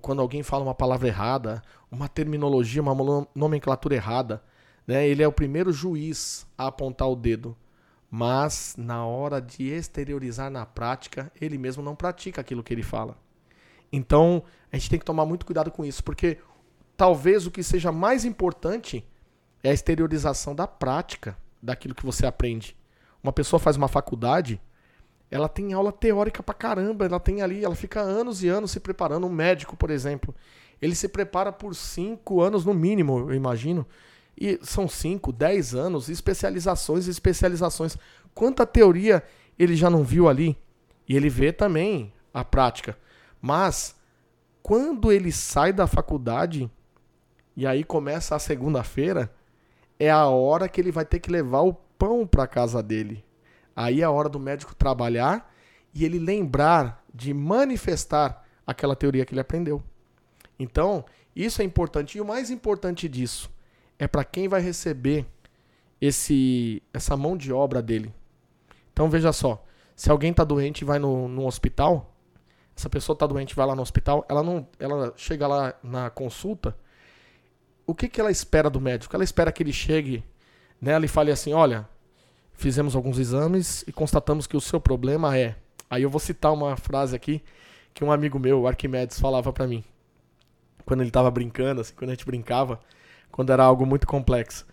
[0.00, 4.42] quando alguém fala uma palavra errada, uma terminologia, uma nomenclatura errada,
[4.86, 5.06] né?
[5.06, 7.56] Ele é o primeiro juiz a apontar o dedo.
[8.10, 13.18] Mas na hora de exteriorizar na prática, ele mesmo não pratica aquilo que ele fala.
[13.92, 14.42] Então,
[14.72, 16.38] a gente tem que tomar muito cuidado com isso, porque
[16.96, 19.04] talvez o que seja mais importante
[19.62, 22.76] é a exteriorização da prática daquilo que você aprende.
[23.22, 24.60] Uma pessoa faz uma faculdade,
[25.34, 28.78] ela tem aula teórica pra caramba, ela tem ali, ela fica anos e anos se
[28.78, 29.26] preparando.
[29.26, 30.32] Um médico, por exemplo,
[30.80, 33.84] ele se prepara por cinco anos no mínimo, eu imagino.
[34.40, 37.98] E são cinco, dez anos, especializações especializações.
[38.32, 39.24] Quanta teoria
[39.58, 40.56] ele já não viu ali?
[41.08, 42.96] E ele vê também a prática.
[43.42, 43.96] Mas,
[44.62, 46.70] quando ele sai da faculdade,
[47.56, 49.34] e aí começa a segunda-feira,
[49.98, 53.24] é a hora que ele vai ter que levar o pão para casa dele.
[53.74, 55.52] Aí é a hora do médico trabalhar
[55.92, 59.82] e ele lembrar de manifestar aquela teoria que ele aprendeu.
[60.58, 62.18] Então, isso é importante.
[62.18, 63.50] E o mais importante disso
[63.98, 65.26] é para quem vai receber
[66.00, 68.12] esse essa mão de obra dele.
[68.92, 69.64] Então, veja só.
[69.96, 72.14] Se alguém está doente e vai no, no hospital,
[72.76, 76.10] essa pessoa está doente e vai lá no hospital, ela não, ela chega lá na
[76.10, 76.76] consulta,
[77.86, 79.14] o que, que ela espera do médico?
[79.14, 80.24] Ela espera que ele chegue
[80.80, 81.88] nela e fale assim, olha,
[82.54, 85.56] Fizemos alguns exames e constatamos que o seu problema é
[85.94, 87.40] Aí eu vou citar uma frase aqui
[87.92, 89.84] que um amigo meu, o Arquimedes, falava para mim.
[90.84, 92.80] Quando ele tava brincando, assim, quando a gente brincava,
[93.30, 94.66] quando era algo muito complexo.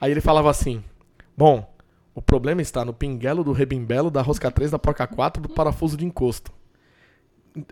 [0.00, 0.82] Aí ele falava assim:
[1.36, 1.72] Bom,
[2.12, 5.96] o problema está no pinguelo do rebimbelo, da rosca 3, da porca 4, do parafuso
[5.96, 6.52] de encosto.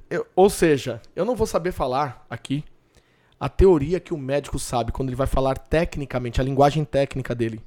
[0.09, 2.65] Eu, ou seja, eu não vou saber falar aqui
[3.41, 7.61] a teoria que o médico sabe quando ele vai falar tecnicamente, a linguagem técnica dele.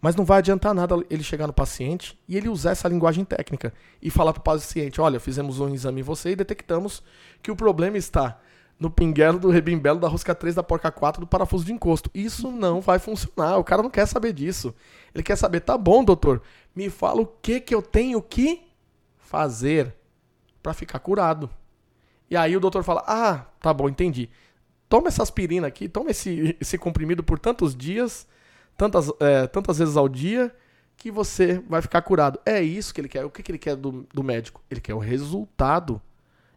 [0.00, 3.72] Mas não vai adiantar nada ele chegar no paciente e ele usar essa linguagem técnica
[4.00, 7.02] e falar para o paciente: olha, fizemos um exame em você e detectamos
[7.42, 8.38] que o problema está
[8.78, 12.10] no pinguelo do rebimbelo da rosca 3 da porca 4 do parafuso de encosto.
[12.14, 13.56] Isso não vai funcionar.
[13.56, 14.74] O cara não quer saber disso.
[15.14, 16.42] Ele quer saber: tá bom, doutor,
[16.74, 18.66] me fala o que, que eu tenho que
[19.16, 19.94] fazer
[20.62, 21.48] para ficar curado.
[22.30, 24.28] E aí o doutor fala: ah, tá bom, entendi
[24.88, 28.26] toma essa aspirina aqui, toma esse, esse comprimido por tantos dias,
[28.76, 30.54] tantas, é, tantas vezes ao dia,
[30.96, 32.40] que você vai ficar curado.
[32.44, 33.24] É isso que ele quer.
[33.24, 34.62] O que, que ele quer do, do médico?
[34.70, 36.00] Ele quer o resultado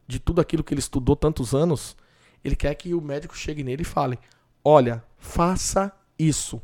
[0.07, 1.95] de tudo aquilo que ele estudou tantos anos.
[2.43, 4.17] Ele quer que o médico chegue nele e fale:
[4.63, 6.61] Olha, faça isso.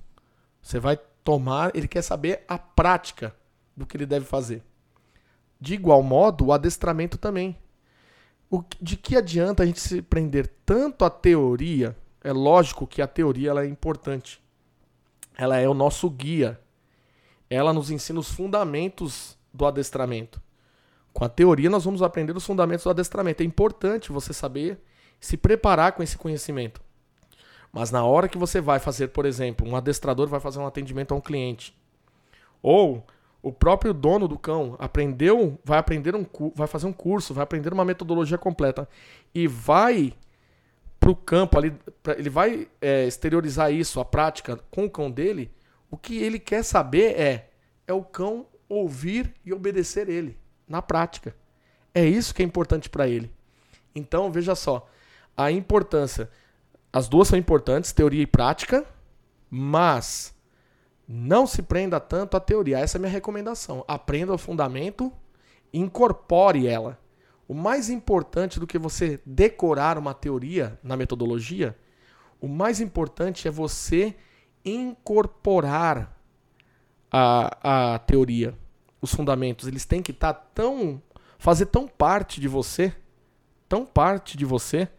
[0.62, 1.76] Você vai tomar.
[1.76, 3.36] Ele quer saber a prática
[3.76, 4.64] do que ele deve fazer.
[5.60, 7.58] De igual modo, o adestramento também.
[8.50, 11.96] O, de que adianta a gente se prender tanto à teoria?
[12.24, 14.42] É lógico que a teoria ela é importante.
[15.38, 16.60] Ela é o nosso guia.
[17.50, 20.42] Ela nos ensina os fundamentos do adestramento.
[21.14, 23.42] Com a teoria, nós vamos aprender os fundamentos do adestramento.
[23.42, 24.80] É importante você saber
[25.20, 26.82] se preparar com esse conhecimento.
[27.72, 31.14] Mas na hora que você vai fazer, por exemplo, um adestrador vai fazer um atendimento
[31.14, 31.76] a um cliente,
[32.62, 33.06] ou
[33.42, 37.72] o próprio dono do cão aprendeu, vai aprender um vai fazer um curso, vai aprender
[37.74, 38.90] uma metodologia completa
[39.34, 40.14] e vai
[41.06, 41.72] para o campo ali,
[42.18, 45.52] ele vai é, exteriorizar isso, a prática com o cão dele.
[45.92, 47.52] O que ele quer saber é
[47.86, 50.36] é o cão ouvir e obedecer ele
[50.68, 51.36] na prática.
[51.94, 53.32] É isso que é importante para ele.
[53.94, 54.90] Então veja só
[55.38, 56.28] a importância.
[56.92, 58.84] As duas são importantes, teoria e prática,
[59.48, 60.34] mas
[61.08, 62.80] não se prenda tanto à teoria.
[62.80, 63.86] Essa é a minha recomendação.
[63.88, 65.14] Aprenda o fundamento,
[65.72, 66.98] incorpore ela.
[67.48, 71.78] O mais importante do que você decorar uma teoria na metodologia,
[72.42, 74.16] o mais importante é você
[74.64, 76.16] incorporar
[77.12, 78.58] a, a teoria,
[79.00, 79.68] os fundamentos.
[79.68, 81.02] Eles têm que estar tá tão.
[81.38, 82.94] fazer tão parte de você,
[83.70, 84.90] tão parte de você,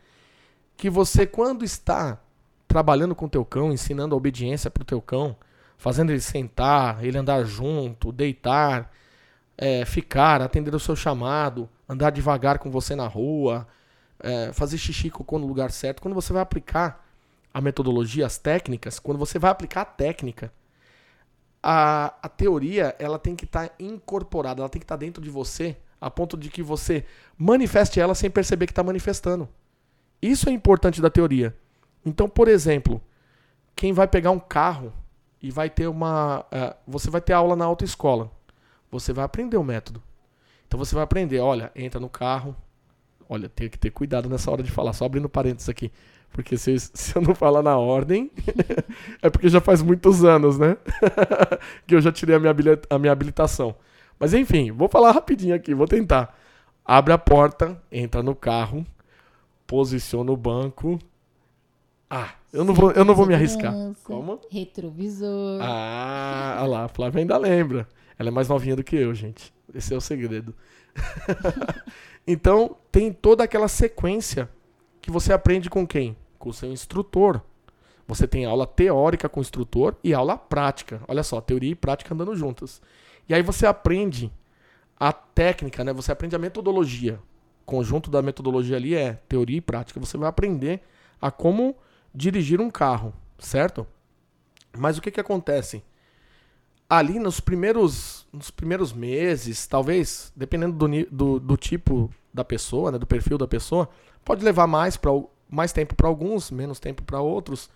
[0.76, 2.20] que você, quando está
[2.68, 5.36] trabalhando com o teu cão, ensinando a obediência para o teu cão,
[5.76, 8.90] fazendo ele sentar, ele andar junto, deitar,
[9.56, 13.66] é, ficar, atender o seu chamado, andar devagar com você na rua,
[14.20, 16.02] é, fazer xixi cocô no lugar certo.
[16.02, 17.04] Quando você vai aplicar
[17.52, 20.52] a metodologia, as técnicas, quando você vai aplicar a técnica,
[21.62, 25.22] a, a teoria ela tem que estar tá incorporada, ela tem que estar tá dentro
[25.22, 27.04] de você, a ponto de que você
[27.36, 29.48] manifeste ela sem perceber que está manifestando.
[30.20, 31.56] Isso é importante da teoria.
[32.04, 33.00] Então, por exemplo,
[33.74, 34.92] quem vai pegar um carro
[35.42, 36.40] e vai ter uma.
[36.40, 38.30] Uh, você vai ter aula na autoescola.
[38.90, 40.02] Você vai aprender o método.
[40.66, 42.56] Então você vai aprender, olha, entra no carro.
[43.28, 45.90] Olha, tem que ter cuidado nessa hora de falar, só abrindo parênteses aqui.
[46.30, 48.30] Porque se, se eu não falar na ordem,
[49.22, 50.76] é porque já faz muitos anos, né?
[51.86, 52.54] que eu já tirei a minha,
[52.90, 53.74] a minha habilitação.
[54.18, 56.36] Mas enfim, vou falar rapidinho aqui, vou tentar.
[56.84, 58.86] Abre a porta, entra no carro,
[59.66, 60.98] posiciona o banco,
[62.08, 63.74] ah, eu não vou, eu não vou me arriscar.
[64.04, 64.40] Como?
[64.50, 65.60] Retrovisor.
[65.60, 67.88] Ah, olha lá, a Flávia ainda lembra.
[68.18, 69.52] Ela é mais novinha do que eu, gente.
[69.74, 70.54] Esse é o segredo.
[72.26, 74.48] então, tem toda aquela sequência
[75.00, 76.16] que você aprende com quem?
[76.38, 77.40] Com o seu instrutor.
[78.08, 81.00] Você tem aula teórica com o instrutor e aula prática.
[81.08, 82.80] Olha só, teoria e prática andando juntas.
[83.28, 84.32] E aí você aprende
[84.98, 85.92] a técnica, né?
[85.92, 87.20] Você aprende a metodologia.
[87.62, 89.98] O conjunto da metodologia ali é teoria e prática.
[89.98, 90.82] Você vai aprender
[91.20, 91.76] a como
[92.14, 93.86] dirigir um carro, certo?
[94.76, 95.82] Mas o que, que acontece?
[96.88, 102.98] Ali nos primeiros, nos primeiros meses, talvez, dependendo do, do, do tipo da pessoa, né,
[102.98, 103.88] do perfil da pessoa,
[104.24, 105.10] pode levar mais, pra,
[105.50, 107.68] mais tempo para alguns, menos tempo para outros.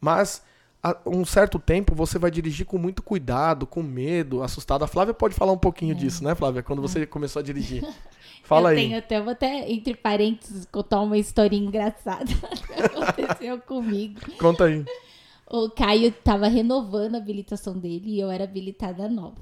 [0.00, 0.42] Mas
[0.84, 4.84] a um certo tempo você vai dirigir com muito cuidado, com medo, assustado.
[4.84, 5.94] A Flávia pode falar um pouquinho é.
[5.94, 6.62] disso, né, Flávia?
[6.62, 7.82] Quando você começou a dirigir.
[8.44, 8.84] Fala eu aí.
[8.84, 12.26] Tenho até, vou até, entre parênteses, contar uma historinha engraçada
[12.68, 14.20] que aconteceu comigo.
[14.38, 14.84] Conta aí.
[15.46, 19.40] O Caio tava renovando a habilitação dele e eu era habilitada nova.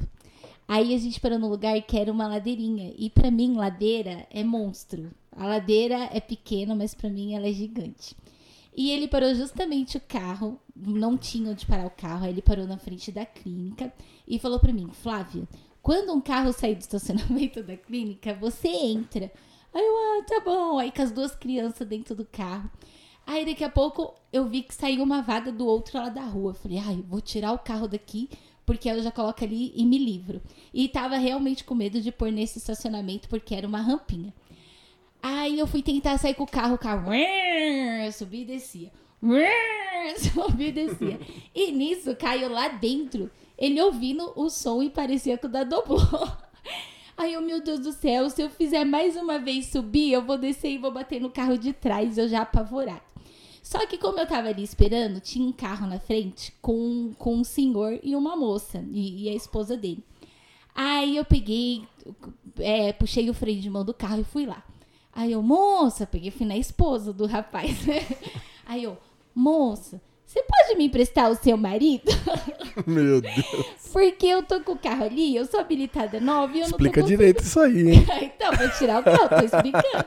[0.67, 2.93] Aí a gente parou no lugar que era uma ladeirinha.
[2.97, 5.11] E para mim, ladeira é monstro.
[5.31, 8.17] A ladeira é pequena, mas para mim ela é gigante.
[8.75, 12.67] E ele parou justamente o carro, não tinha onde parar o carro, aí ele parou
[12.67, 13.93] na frente da clínica
[14.27, 15.47] e falou para mim, Flávia,
[15.83, 19.31] Quando um carro sair do estacionamento da clínica, você entra.
[19.75, 20.79] Aí eu, ah, tá bom.
[20.79, 22.71] Aí com as duas crianças dentro do carro.
[23.27, 26.51] Aí daqui a pouco eu vi que saiu uma vaga do outro lado da rua.
[26.51, 28.29] Eu falei, ai, vou tirar o carro daqui,
[28.67, 30.41] porque ela já coloca ali e me livro.
[30.73, 34.33] E tava realmente com medo de pôr nesse estacionamento, porque era uma rampinha.
[35.23, 37.11] Aí eu fui tentar sair com o carro, o carro
[38.13, 38.91] subia e descia.
[40.19, 41.21] Subia e descia.
[41.55, 45.99] E nisso caiu lá dentro, ele ouvindo o som e parecia que o da doblô.
[47.17, 50.37] Aí eu, meu Deus do céu, se eu fizer mais uma vez subir, eu vou
[50.37, 53.12] descer e vou bater no carro de trás, eu já apavorado.
[53.63, 57.45] Só que como eu tava ali esperando, tinha um carro na frente com, com um
[57.45, 60.05] senhor e uma moça, e, e a esposa dele.
[60.75, 61.87] Aí eu peguei,
[62.59, 64.65] é, puxei o freio de mão do carro e fui lá.
[65.15, 67.87] Aí eu, moça, peguei, fui na esposa do rapaz.
[67.87, 68.05] Né?
[68.67, 68.99] Aí eu,
[69.35, 72.11] moça, você pode me emprestar o seu marido?
[72.87, 73.91] Meu Deus.
[73.93, 77.07] Porque eu tô com o carro ali, eu sou habilitada nova e eu Explica não
[77.07, 78.07] tô direito isso aí, hein?
[78.23, 80.07] então, vou tirar o carro, tô explicando.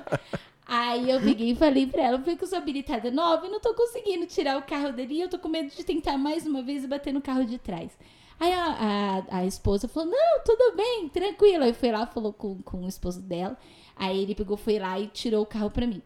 [0.65, 3.73] Aí eu peguei e falei pra ela, porque eu sou habilitada nova e não tô
[3.75, 6.87] conseguindo tirar o carro dali, eu tô com medo de tentar mais uma vez e
[6.87, 7.91] bater no carro de trás.
[8.39, 11.63] Aí a, a, a esposa falou, não, tudo bem, tranquilo.
[11.63, 13.57] Aí foi lá, falou com, com o esposo dela.
[13.95, 16.01] Aí ele pegou, foi lá e tirou o carro pra mim.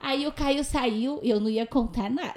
[0.00, 2.34] Aí o Caio saiu eu não ia contar nada.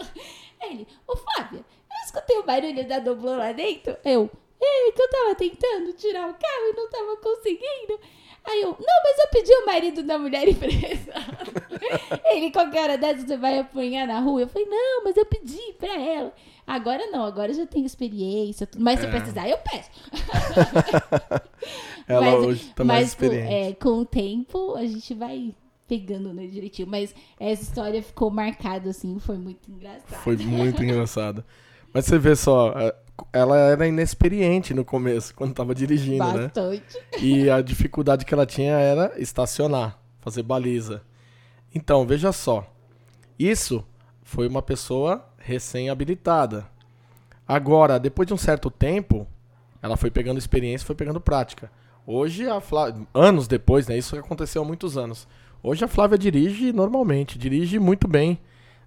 [0.62, 3.96] ele, ô Flávia, eu escutei o barulho da doblô lá dentro.
[4.04, 8.00] Eu, é que eu tava tentando tirar o carro e não tava conseguindo.
[8.46, 11.44] Aí eu, não, mas eu pedi o marido da mulher emprestada.
[12.26, 14.42] ele, qualquer hora dessa você vai apanhar na rua.
[14.42, 16.32] Eu falei, não, mas eu pedi pra ela.
[16.66, 19.10] Agora não, agora já tenho experiência, mas se é.
[19.10, 19.90] precisar, eu peço.
[22.08, 23.48] Ela mas, hoje tá mais experiente.
[23.48, 25.54] Com, é, com o tempo, a gente vai
[25.86, 26.88] pegando né, direitinho.
[26.88, 30.16] Mas essa história ficou marcada, assim, foi muito engraçada.
[30.22, 31.44] Foi muito engraçada.
[31.92, 32.94] Mas você vê só, é,
[33.32, 36.60] ela era inexperiente no começo, quando tava dirigindo, Bastante.
[36.60, 36.80] né?
[36.80, 37.24] Bastante.
[37.24, 41.02] E a dificuldade que ela tinha era estacionar, fazer baliza.
[41.74, 42.70] Então, veja só.
[43.38, 43.84] Isso
[44.22, 46.66] foi uma pessoa recém-habilitada.
[47.46, 49.26] Agora, depois de um certo tempo,
[49.82, 51.70] ela foi pegando experiência, foi pegando prática.
[52.06, 53.96] Hoje, a Flávia, anos depois, né?
[53.98, 55.26] Isso aconteceu há muitos anos.
[55.62, 58.38] Hoje a Flávia dirige normalmente, dirige muito bem,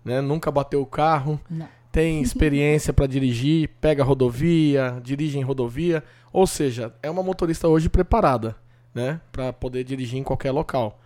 [0.06, 0.22] né?
[0.22, 1.68] Nunca bateu o carro, Não.
[1.98, 7.90] Tem experiência para dirigir, pega rodovia, dirige em rodovia, ou seja, é uma motorista hoje
[7.90, 8.56] preparada,
[8.94, 9.20] né?
[9.32, 11.00] Para poder dirigir em qualquer local.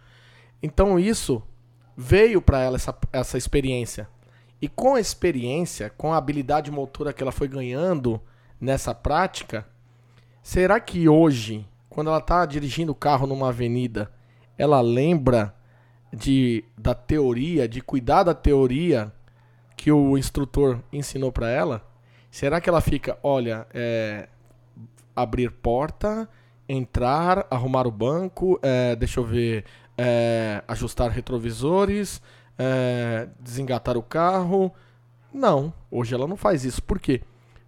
[0.61, 1.41] Então isso
[1.95, 4.05] veio para ela essa, essa experiência.
[4.61, 8.21] E com a experiência, com a habilidade motora que ela foi ganhando
[8.59, 9.65] nessa prática,
[10.43, 14.11] será que hoje, quando ela está dirigindo o carro numa avenida,
[14.57, 15.55] ela lembra
[16.11, 19.11] de da teoria, de cuidar da teoria
[19.81, 21.83] que o instrutor ensinou para ela?
[22.29, 24.29] Será que ela fica, olha, é,
[25.15, 26.29] abrir porta,
[26.69, 29.65] entrar, arrumar o banco, é, deixa eu ver,
[29.97, 32.21] é, ajustar retrovisores,
[32.59, 34.71] é, desengatar o carro.
[35.33, 36.83] Não, hoje ela não faz isso.
[36.83, 37.23] Por quê?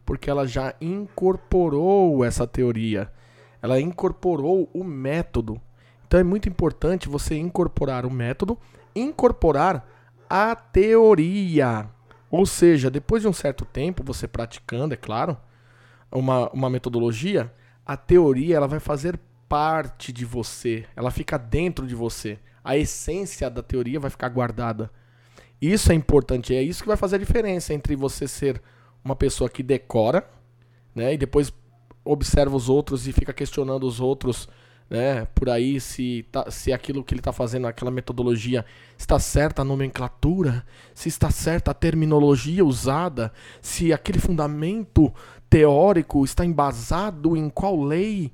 [0.06, 3.12] Porque ela já incorporou essa teoria.
[3.60, 5.60] Ela incorporou o método.
[6.06, 8.56] Então é muito importante você incorporar o método,
[8.96, 9.84] incorporar
[10.30, 11.90] a teoria.
[12.34, 15.38] Ou seja, depois de um certo tempo, você praticando, é claro,
[16.12, 17.54] uma, uma metodologia,
[17.86, 23.50] a teoria ela vai fazer parte de você, ela fica dentro de você a essência
[23.50, 24.90] da teoria vai ficar guardada.
[25.62, 28.60] Isso é importante, é isso que vai fazer a diferença entre você ser
[29.04, 30.28] uma pessoa que decora,
[30.96, 31.54] né, e depois
[32.04, 34.48] observa os outros e fica questionando os outros,
[34.94, 38.64] né, por aí se tá, se aquilo que ele está fazendo, aquela metodologia,
[38.96, 45.12] está certa a nomenclatura, se está certa a terminologia usada, se aquele fundamento
[45.50, 48.32] teórico está embasado em qual lei.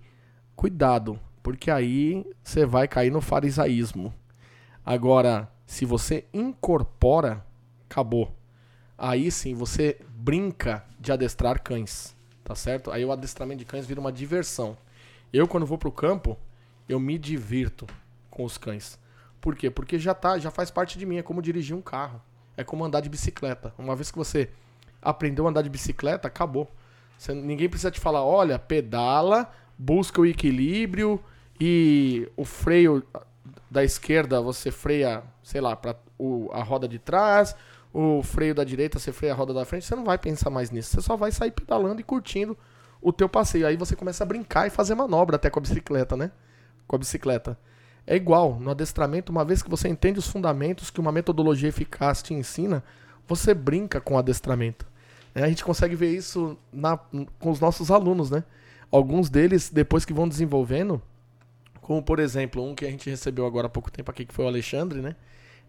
[0.53, 4.13] Cuidado, porque aí você vai cair no farisaísmo.
[4.85, 7.41] Agora, se você incorpora,
[7.89, 8.35] acabou.
[8.97, 12.91] Aí sim você brinca de adestrar cães, tá certo?
[12.91, 14.77] Aí o adestramento de cães vira uma diversão.
[15.31, 16.37] Eu quando vou pro campo,
[16.89, 17.85] eu me divirto
[18.29, 18.99] com os cães.
[19.39, 19.69] Por quê?
[19.69, 22.19] Porque já tá, já faz parte de mim, é como dirigir um carro,
[22.57, 23.73] é como andar de bicicleta.
[23.77, 24.49] Uma vez que você
[25.01, 26.69] aprendeu a andar de bicicleta, acabou.
[27.17, 31.23] Você, ninguém precisa te falar, olha, pedala, busca o equilíbrio
[31.59, 33.03] e o freio
[33.69, 35.95] da esquerda você freia, sei lá, para
[36.51, 37.55] a roda de trás,
[37.93, 40.71] o freio da direita você freia a roda da frente, você não vai pensar mais
[40.71, 42.57] nisso, você só vai sair pedalando e curtindo
[43.01, 43.67] o teu passeio.
[43.67, 46.31] Aí você começa a brincar e fazer manobra até com a bicicleta, né?
[46.89, 47.57] Com a bicicleta.
[48.05, 52.21] É igual, no adestramento, uma vez que você entende os fundamentos que uma metodologia eficaz
[52.21, 52.83] te ensina,
[53.25, 54.85] você brinca com o adestramento.
[55.33, 58.43] É, a gente consegue ver isso na, com os nossos alunos, né?
[58.91, 61.01] alguns deles, depois que vão desenvolvendo,
[61.81, 64.45] como por exemplo, um que a gente recebeu agora há pouco tempo aqui, que foi
[64.45, 65.15] o Alexandre, né?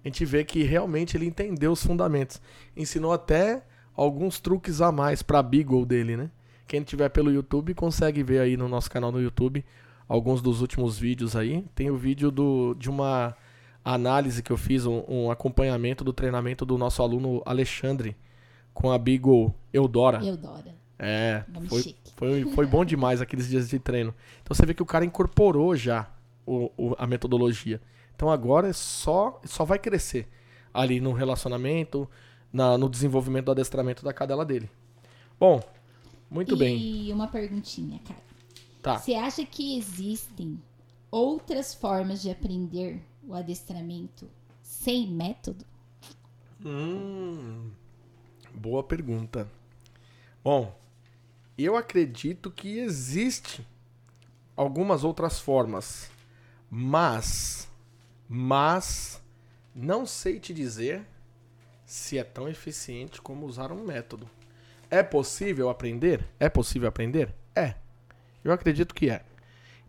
[0.03, 2.41] A gente vê que realmente ele entendeu os fundamentos.
[2.75, 3.63] Ensinou até
[3.95, 6.31] alguns truques a mais para a Beagle dele, né?
[6.67, 9.65] Quem tiver pelo YouTube consegue ver aí no nosso canal no YouTube
[10.11, 11.65] alguns dos últimos vídeos aí.
[11.73, 13.37] Tem o vídeo do, de uma
[13.85, 18.17] análise que eu fiz, um, um acompanhamento do treinamento do nosso aluno Alexandre
[18.75, 20.21] com a Beagle Eudora.
[20.25, 20.75] Eudora.
[20.99, 24.13] É, foi, foi, foi bom demais aqueles dias de treino.
[24.43, 26.11] Então você vê que o cara incorporou já
[26.45, 27.81] o, o, a metodologia.
[28.17, 30.29] Então agora é só, só vai crescer
[30.75, 32.11] ali no relacionamento,
[32.53, 34.69] na, no desenvolvimento do adestramento da cadela dele.
[35.39, 35.63] Bom,
[36.29, 36.79] muito e bem.
[36.79, 38.30] E uma perguntinha, cara.
[38.83, 38.99] Tá.
[38.99, 40.61] Você acha que existem
[41.11, 44.29] outras formas de aprender o adestramento
[44.63, 45.65] sem método?
[46.65, 47.71] Hum,
[48.55, 49.51] boa pergunta.
[50.43, 50.75] Bom,
[51.59, 53.67] eu acredito que existe
[54.57, 56.11] algumas outras formas,
[56.71, 57.69] mas,
[58.29, 59.23] mas
[59.75, 61.07] não sei te dizer
[61.85, 64.29] se é tão eficiente como usar um método.
[64.91, 66.27] É possível aprender?
[66.39, 67.35] É possível aprender?
[67.55, 67.75] É.
[68.45, 69.23] Eu acredito que é.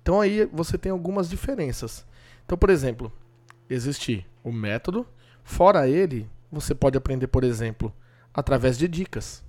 [0.01, 2.05] Então aí você tem algumas diferenças.
[2.45, 3.11] Então, por exemplo,
[3.69, 5.07] existe o método,
[5.43, 7.93] fora ele, você pode aprender, por exemplo,
[8.33, 9.43] através de dicas.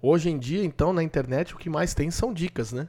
[0.00, 2.88] Hoje em dia, então, na internet, o que mais tem são dicas, né?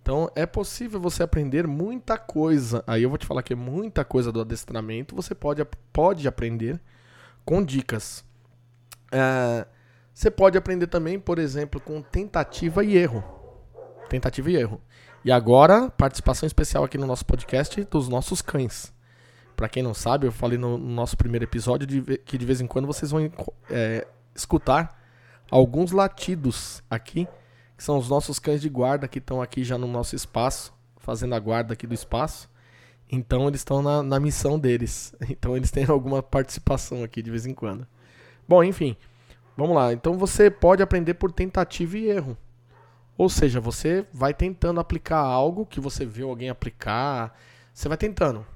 [0.00, 2.82] Então, é possível você aprender muita coisa.
[2.86, 5.62] Aí eu vou te falar que é muita coisa do adestramento você pode,
[5.92, 6.80] pode aprender
[7.44, 8.24] com dicas.
[9.12, 9.66] É,
[10.14, 13.37] você pode aprender também, por exemplo, com tentativa e erro.
[14.08, 14.80] Tentativa e erro.
[15.24, 18.92] E agora, participação especial aqui no nosso podcast dos nossos cães.
[19.56, 22.66] Para quem não sabe, eu falei no, nosso primeiro episódio de, que de vez em
[22.66, 23.30] quando vocês vão
[23.68, 24.96] é, escutar
[25.50, 27.26] alguns latidos aqui,
[27.76, 31.34] que são os nossos cães de guarda que estão aqui já no nosso espaço, fazendo
[31.34, 32.48] a guarda aqui do espaço.
[33.10, 35.14] Então eles estão na, na missão deles.
[35.28, 37.86] Então eles têm alguma participação aqui de vez em quando.
[38.46, 38.96] Bom, enfim,
[39.56, 39.92] vamos lá.
[39.92, 42.36] Então você pode aprender por tentativa e erro.
[43.18, 47.36] Ou seja, você vai tentando aplicar algo que você viu alguém aplicar,
[47.74, 48.46] você vai tentando.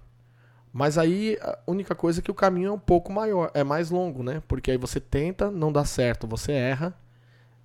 [0.72, 3.90] Mas aí a única coisa é que o caminho é um pouco maior, é mais
[3.90, 4.40] longo, né?
[4.46, 6.96] Porque aí você tenta, não dá certo, você erra,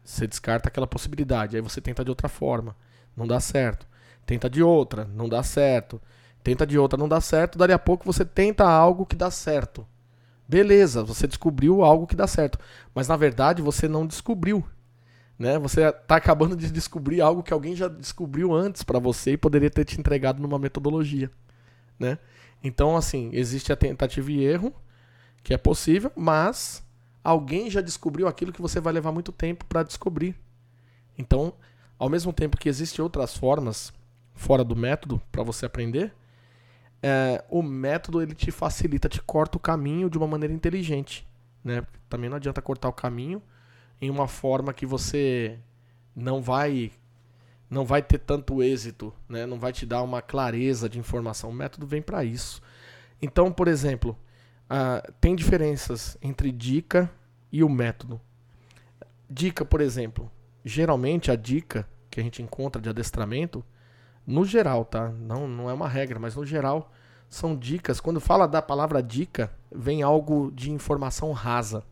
[0.04, 1.56] você descarta aquela possibilidade.
[1.56, 2.76] Aí você tenta de outra forma,
[3.16, 3.88] não dá certo.
[4.26, 6.02] Tenta de outra, não dá certo.
[6.44, 7.60] Tenta de outra, não dá certo.
[7.60, 9.86] Dali a pouco você tenta algo que dá certo.
[10.48, 12.58] Beleza, você descobriu algo que dá certo.
[12.96, 14.66] Mas na verdade você não descobriu.
[15.38, 15.60] Né?
[15.60, 19.70] Você está acabando de descobrir algo que alguém já descobriu antes para você e poderia
[19.70, 21.30] ter te entregado numa metodologia.
[22.00, 22.18] Né?
[22.64, 24.74] Então, assim, existe a tentativa e erro,
[25.44, 26.84] que é possível, mas
[27.24, 30.36] alguém já descobriu aquilo que você vai levar muito tempo para descobrir.
[31.18, 31.54] Então,
[32.00, 33.94] ao mesmo tempo que existem outras formas
[34.34, 36.14] fora do método para você aprender,
[37.02, 41.28] é, o método ele te facilita, te corta o caminho de uma maneira inteligente.
[41.64, 41.84] Né?
[42.10, 43.42] Também não adianta cortar o caminho
[44.02, 45.60] em uma forma que você
[46.16, 46.92] não vai
[47.70, 49.46] não vai ter tanto êxito, né?
[49.46, 51.50] não vai te dar uma clareza de informação.
[51.50, 52.62] O método vem para isso.
[53.22, 54.18] Então, por exemplo,
[54.72, 57.12] uh, tem diferenças entre dica
[57.52, 58.22] e o método.
[59.30, 60.32] Dica, por exemplo,
[60.64, 63.64] geralmente a dica que a gente encontra de adestramento,
[64.26, 65.10] no geral, tá?
[65.10, 66.92] Não, não é uma regra, mas no geral
[67.30, 68.00] são dicas.
[68.00, 71.84] Quando fala da palavra dica, vem algo de informação rasa.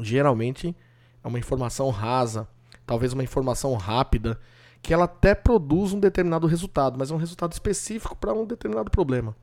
[0.00, 0.76] Geralmente
[1.22, 2.48] é uma informação rasa,
[2.86, 4.38] talvez uma informação rápida
[4.82, 8.90] que ela até produz um determinado resultado, mas é um resultado específico para um determinado
[8.90, 9.34] problema.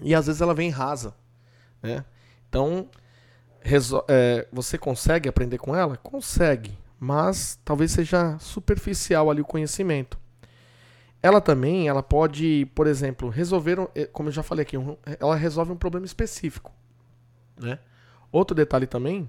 [0.00, 1.14] E às vezes ela vem rasa.
[1.82, 2.04] Né?
[2.48, 2.88] Então,
[4.08, 5.96] é, você consegue aprender com ela?
[5.96, 10.18] Consegue, mas talvez seja superficial ali o conhecimento.
[11.22, 14.76] Ela também, ela pode, por exemplo, resolver, é, como eu já falei aqui,
[15.18, 16.72] ela resolve um problema específico.
[17.60, 17.78] Né?
[18.30, 19.28] Outro detalhe também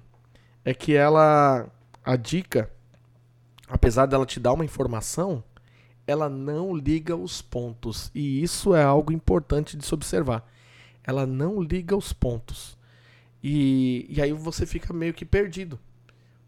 [0.68, 1.66] é que ela,
[2.04, 2.70] a dica,
[3.66, 5.42] apesar dela te dar uma informação,
[6.06, 8.10] ela não liga os pontos.
[8.14, 10.46] E isso é algo importante de se observar.
[11.02, 12.76] Ela não liga os pontos.
[13.42, 15.80] E, e aí você fica meio que perdido.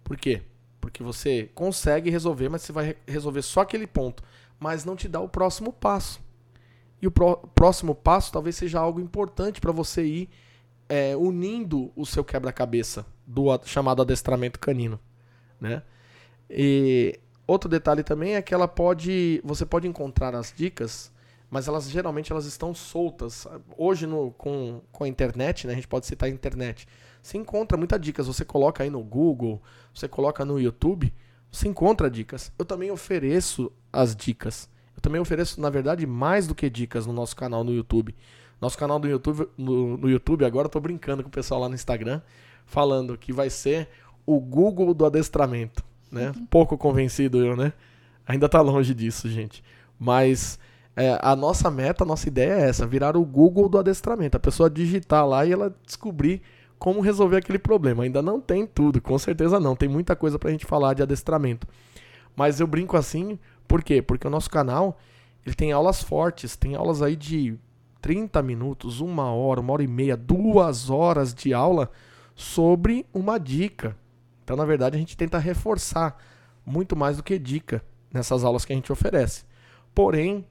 [0.05, 0.43] Por quê?
[0.83, 4.23] Porque você consegue resolver, mas você vai resolver só aquele ponto.
[4.59, 6.21] Mas não te dá o próximo passo.
[7.01, 10.29] E o pró próximo passo talvez seja algo importante para você ir
[10.91, 14.99] é, unindo o seu quebra-cabeça do chamado adestramento canino.
[15.61, 15.84] Né?
[16.51, 21.12] E outro detalhe também é que ela pode, você pode encontrar as dicas,
[21.49, 23.47] mas elas geralmente elas estão soltas.
[23.78, 26.88] Hoje no, com, com a internet, né, a gente pode citar a internet.
[27.22, 29.62] Você encontra muitas dicas, você coloca aí no Google,
[29.95, 31.12] você coloca no YouTube,
[31.53, 32.53] Você encontra dicas.
[32.59, 34.68] Eu também ofereço as dicas.
[34.97, 38.14] Eu também ofereço, na verdade, mais do que dicas no nosso canal no YouTube.
[38.61, 41.69] Nosso canal do YouTube, no, no YouTube, agora eu tô brincando com o pessoal lá
[41.69, 42.21] no Instagram,
[42.67, 43.89] falando que vai ser
[44.27, 46.33] o Google do adestramento, né?
[46.51, 47.73] Pouco convencido eu, né?
[48.27, 49.65] Ainda tá longe disso, gente.
[49.99, 50.59] Mas
[50.95, 54.37] é, a nossa meta, a nossa ideia é essa, virar o Google do adestramento.
[54.37, 56.43] A pessoa digitar lá e ela descobrir
[56.79, 58.05] como resolver aquele problema.
[58.05, 59.75] Ainda não tem tudo, com certeza não.
[59.75, 61.67] Tem muita coisa pra gente falar de adestramento.
[62.37, 64.01] Mas eu brinco assim, por quê?
[64.01, 64.99] Porque o nosso canal,
[65.45, 67.59] ele tem aulas fortes, tem aulas aí de
[68.01, 71.91] 30 minutos, uma hora, uma hora e meia, duas horas de aula
[72.35, 73.97] sobre uma dica.
[74.43, 76.17] Então, na verdade, a gente tenta reforçar
[76.65, 79.45] muito mais do que dica nessas aulas que a gente oferece.
[79.95, 80.45] Porém,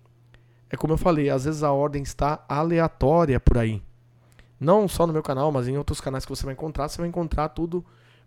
[0.70, 3.82] é como eu falei, às vezes a ordem está aleatória por aí.
[4.60, 7.08] Não só no meu canal, mas em outros canais que você vai encontrar, você vai
[7.08, 7.84] encontrar tudo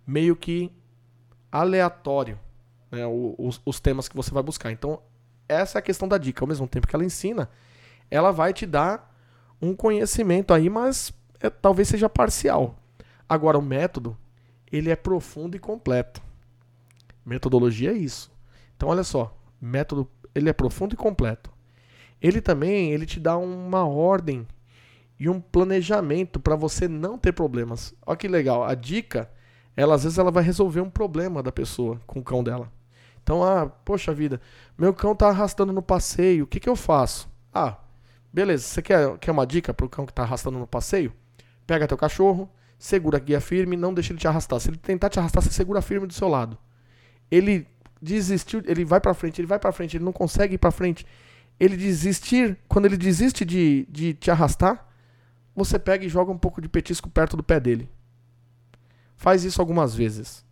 [0.07, 0.73] meio que
[1.51, 2.39] aleatório,
[2.91, 3.07] né?
[3.07, 4.73] os, os temas que você vai buscar.
[4.73, 5.01] Então,
[5.49, 6.43] essa é a questão da dica.
[6.43, 7.49] Ao mesmo tempo que ela ensina,
[8.11, 9.11] ela vai te dar
[9.62, 12.76] um conhecimento aí, mas é, talvez seja parcial.
[13.28, 14.16] Agora, o método,
[14.70, 16.20] ele é profundo e completo.
[17.24, 18.30] Metodologia é isso.
[18.76, 21.50] Então, olha só, método, ele é profundo e completo.
[22.20, 24.46] Ele também, ele te dá uma ordem
[25.18, 27.94] e um planejamento para você não ter problemas.
[28.04, 29.30] Olha que legal, a dica,
[29.76, 32.70] ela às vezes ela vai resolver um problema da pessoa com o cão dela.
[33.22, 34.40] Então, ah, poxa vida,
[34.76, 37.30] meu cão tá arrastando no passeio, o que que eu faço?
[37.54, 37.76] Ah,
[38.33, 41.12] beleza, você quer, quer uma dica pro cão que tá arrastando no passeio?
[41.66, 44.59] Pega teu cachorro, segura a guia firme, não deixa ele te arrastar.
[44.61, 46.59] Se ele tentar te arrastar, você segura firme do seu lado.
[47.30, 47.66] Ele
[48.01, 51.07] desistiu, ele vai para frente, ele vai para frente, ele não consegue ir para frente.
[51.61, 54.89] Ele desistir, quando ele desiste de, de te arrastar,
[55.55, 57.89] você pega e joga um pouco de petisco perto do pé dele.
[59.16, 60.45] Faz isso algumas vezes.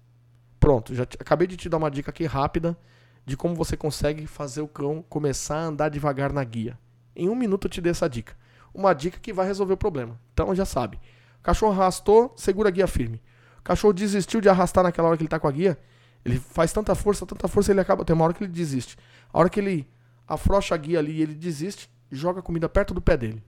[0.61, 2.79] Pronto, já te, acabei de te dar uma dica aqui rápida
[3.27, 6.79] de como você consegue fazer o cão começar a andar devagar na guia.
[7.21, 8.35] Em um minuto eu te dei essa dica.
[8.73, 10.19] Uma dica que vai resolver o problema.
[10.33, 10.99] Então já sabe.
[11.43, 13.21] Cachorro arrastou, segura a guia firme.
[13.59, 15.79] O cachorro desistiu de arrastar naquela hora que ele está com a guia.
[16.25, 18.07] Ele faz tanta força, tanta força, ele acaba.
[18.07, 18.97] Tem uma hora que ele desiste.
[19.31, 19.87] A hora que ele
[20.27, 23.45] afrouxa a guia ali e ele desiste, joga a comida perto do pé dele.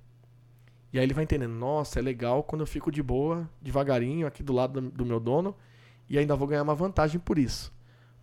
[0.92, 4.42] E aí ele vai entendendo, nossa, é legal quando eu fico de boa, devagarinho, aqui
[4.42, 5.56] do lado do meu dono,
[6.10, 7.72] e ainda vou ganhar uma vantagem por isso.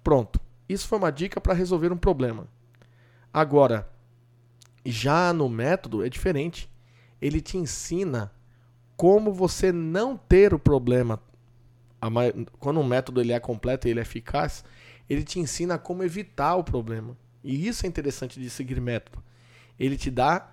[0.03, 0.39] Pronto.
[0.67, 2.47] Isso foi uma dica para resolver um problema.
[3.33, 3.89] Agora,
[4.85, 6.69] já no método é diferente.
[7.21, 8.31] Ele te ensina
[8.95, 11.21] como você não ter o problema.
[12.59, 14.63] Quando um método ele é completo e ele é eficaz,
[15.09, 17.17] ele te ensina como evitar o problema.
[17.43, 19.23] E isso é interessante de seguir método.
[19.79, 20.49] Ele te dá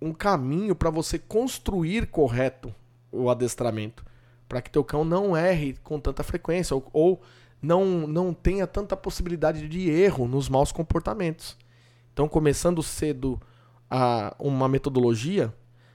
[0.00, 2.74] um caminho para você construir correto
[3.10, 4.04] o adestramento,
[4.48, 7.22] para que teu cão não erre com tanta frequência ou, ou
[7.60, 11.56] não não tenha tanta possibilidade de erro nos maus comportamentos.
[12.12, 13.40] Então, começando cedo
[13.90, 15.52] a uma metodologia,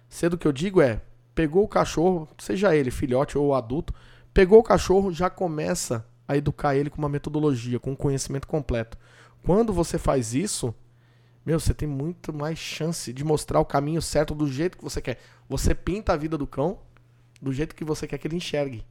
[0.09, 1.01] cedo que eu digo é,
[1.33, 3.93] pegou o cachorro, seja ele filhote ou adulto,
[4.33, 8.97] pegou o cachorro, já começa a educar ele com uma metodologia, com um conhecimento completo.
[9.43, 10.73] Quando você faz isso,
[11.45, 14.99] meu, você tem muito mais chance de mostrar o caminho certo do jeito que você
[14.99, 15.19] quer.
[15.47, 16.79] Você pinta a vida do cão
[17.41, 18.83] do jeito que você quer que ele enxergue,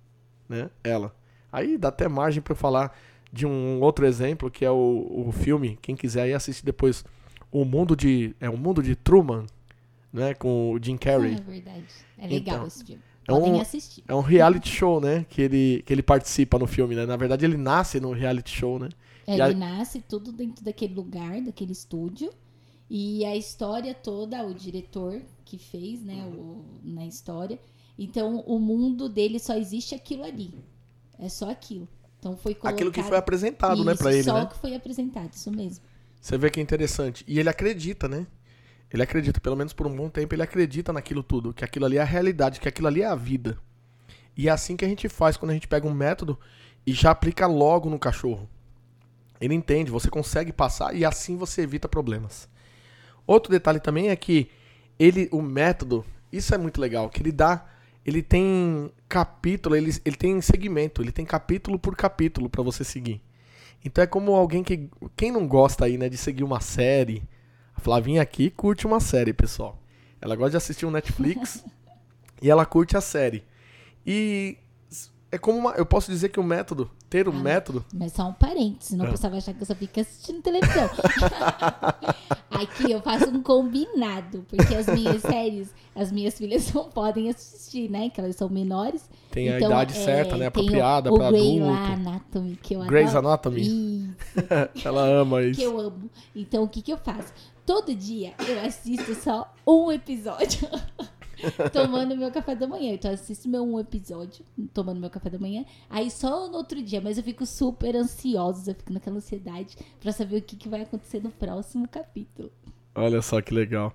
[0.49, 0.71] né?
[0.83, 1.15] Ela.
[1.53, 2.97] Aí dá até margem para eu falar
[3.33, 7.05] de um outro exemplo que é o, o filme, quem quiser aí assistir depois,
[7.51, 9.47] o mundo de é o mundo de Truman,
[10.13, 11.35] né, com o Jim Carrey.
[11.35, 11.85] É verdade.
[12.19, 13.03] É legal então, esse filme.
[13.29, 14.05] É um, assistir.
[14.07, 15.27] É um reality show, né?
[15.29, 17.05] Que ele, que ele participa no filme, né?
[17.05, 18.89] Na verdade, ele nasce no reality show, né?
[19.27, 22.31] É, ele nasce tudo dentro daquele lugar, daquele estúdio.
[22.89, 27.59] E a história toda, o diretor que fez, né, o, na história.
[27.99, 30.55] Então, o mundo dele só existe aquilo ali.
[31.19, 31.89] É só aquilo.
[32.19, 32.75] Então foi colocado...
[32.75, 34.41] Aquilo que foi apresentado, né, isso, né, para ele, só né?
[34.43, 35.85] Só que foi apresentado, isso mesmo.
[36.27, 37.25] Você vê que é interessante.
[37.29, 38.27] E ele acredita, né?
[38.93, 41.99] Ele acredita, pelo menos por um bom tempo, ele acredita naquilo tudo, que aquilo ali
[41.99, 43.57] é a realidade, que aquilo ali é a vida.
[44.37, 46.37] E é assim que a gente faz quando a gente pega um método
[46.85, 48.51] e já aplica logo no cachorro.
[49.41, 52.49] Ele entende, você consegue passar e assim você evita problemas.
[53.25, 54.51] Outro detalhe também é que
[54.99, 57.67] ele, o método, isso é muito legal, que ele dá,
[58.05, 63.23] ele tem capítulo, ele, ele tem segmento, ele tem capítulo por capítulo para você seguir.
[63.87, 67.23] Então é como alguém que, quem não gosta aí, né, de seguir uma série,
[67.73, 69.81] a Flavinha aqui curte uma série, pessoal.
[70.21, 71.65] Ela gosta de assistir um Netflix
[72.43, 73.45] e ela curte a série.
[74.05, 74.59] E
[75.31, 78.29] é como uma, eu posso dizer que o método, ter o Ah, método, Mas só
[78.29, 79.29] um parênteses, senão Ah.
[79.29, 80.89] vai achar que eu só fico assistindo televisão.
[82.51, 87.91] Aqui eu faço um combinado, porque as minhas séries, as minhas filhas não podem assistir,
[87.91, 88.09] né?
[88.11, 89.09] Que elas são menores.
[89.31, 90.47] tem a Então, idade é, certa, né?
[90.47, 91.67] Apropriada para Grey adulto.
[91.67, 93.29] lá, Anatomy, que eu Grey's adoro.
[93.29, 93.61] Anatomy.
[93.61, 94.15] Isso,
[94.87, 95.61] Ela ama isso.
[95.61, 96.11] que eu amo.
[96.35, 97.33] Então, o que que eu faço?
[97.67, 100.69] Todo dia eu assisto só um episódio.
[101.73, 102.93] tomando meu café da manhã.
[102.95, 105.65] Então, assisto meu um episódio, tomando meu café da manhã.
[105.89, 110.13] Aí só no outro dia, mas eu fico super ansiosa, eu fico naquela ansiedade pra
[110.13, 112.51] saber o que, que vai acontecer no próximo capítulo.
[112.95, 113.95] Olha só que legal.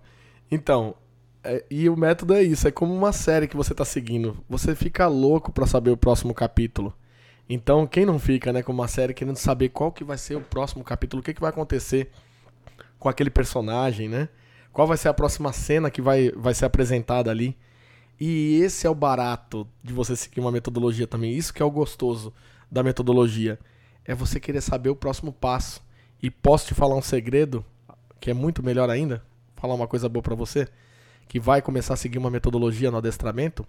[0.50, 0.96] Então,
[1.44, 4.38] é- e o método é isso, é como uma série que você tá seguindo.
[4.50, 6.94] Você fica louco pra saber o próximo capítulo.
[7.50, 10.42] Então, quem não fica, né, com uma série querendo saber qual que vai ser o
[10.42, 12.10] próximo capítulo, o que, que vai acontecer
[12.98, 14.30] com aquele personagem, né?
[14.72, 17.58] Qual vai ser a próxima cena que vai, vai ser apresentada ali.
[18.20, 21.34] E esse é o barato de você seguir uma metodologia também.
[21.36, 22.34] Isso que é o gostoso
[22.72, 23.60] da metodologia.
[24.06, 25.82] É você querer saber o próximo passo.
[26.22, 27.66] E posso te falar um segredo,
[28.20, 29.24] que é muito melhor ainda?
[29.56, 30.68] Falar uma coisa boa pra você?
[31.28, 33.66] Que vai começar a seguir uma metodologia no adestramento?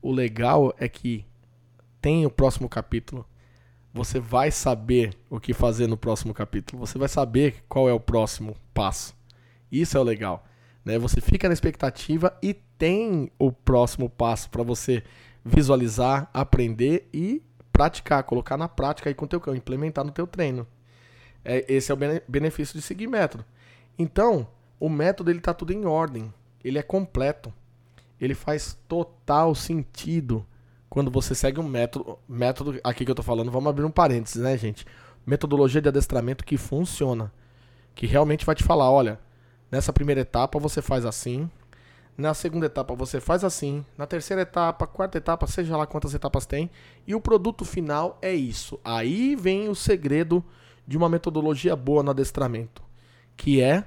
[0.00, 1.26] O legal é que
[2.00, 3.24] tem o próximo capítulo.
[3.94, 6.84] Você vai saber o que fazer no próximo capítulo.
[6.84, 9.14] Você vai saber qual é o próximo passo.
[9.72, 10.44] Isso é o legal.
[10.84, 10.98] Né?
[10.98, 15.02] Você fica na expectativa e tem o próximo passo para você
[15.44, 17.42] visualizar, aprender e
[17.72, 20.66] praticar, colocar na prática aí com o teu cão, implementar no teu treino.
[21.44, 23.44] É, esse é o bene- benefício de seguir método.
[23.98, 24.46] Então,
[24.78, 27.52] o método ele tá tudo em ordem, ele é completo.
[28.20, 30.46] Ele faz total sentido
[30.88, 34.42] quando você segue um método, método aqui que eu tô falando, vamos abrir um parênteses,
[34.42, 34.86] né, gente?
[35.26, 37.32] Metodologia de adestramento que funciona,
[37.94, 39.18] que realmente vai te falar, olha,
[39.72, 41.50] nessa primeira etapa você faz assim,
[42.16, 46.44] na segunda etapa você faz assim, na terceira etapa, quarta etapa, seja lá quantas etapas
[46.44, 46.70] tem,
[47.06, 48.78] e o produto final é isso.
[48.84, 50.44] Aí vem o segredo
[50.86, 52.82] de uma metodologia boa no adestramento,
[53.34, 53.86] que é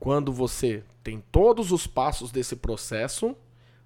[0.00, 3.36] quando você tem todos os passos desse processo,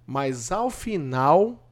[0.05, 1.63] mas ao final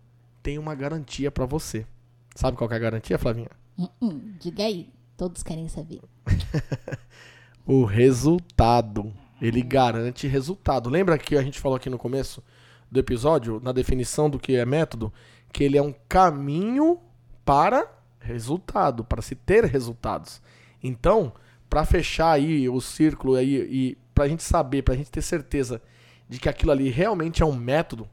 [0.43, 1.87] tem uma garantia pra você.
[2.35, 3.49] Sabe qual que é a garantia, Flavinha?
[3.77, 6.01] Hum, hum, diga aí, todos querem saber.
[7.65, 9.13] O resultado.
[9.41, 10.89] Ele garante resultado.
[10.89, 12.43] Lembra que a gente falou aqui no começo
[12.89, 15.11] do episódio, na definição do que é método,
[15.51, 16.99] que ele é um caminho
[17.43, 17.89] para
[18.19, 20.41] resultado, para se ter resultados.
[20.81, 21.33] Então,
[21.69, 25.81] para fechar aí o círculo aí e pra gente saber, pra gente ter certeza
[26.29, 28.07] de que aquilo ali realmente é um método,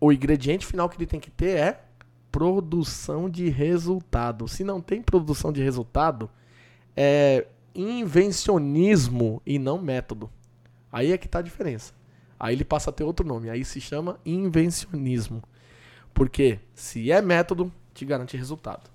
[0.00, 1.84] o ingrediente final que ele tem que ter é
[2.32, 4.48] produção de resultado.
[4.48, 6.30] Se não tem produção de resultado,
[6.96, 10.30] é invencionismo e não método.
[10.90, 11.92] Aí é que tá a diferença.
[12.38, 13.50] Aí ele passa a ter outro nome.
[13.50, 15.42] Aí se chama invencionismo.
[16.12, 18.90] Porque se é método, te garante resultado.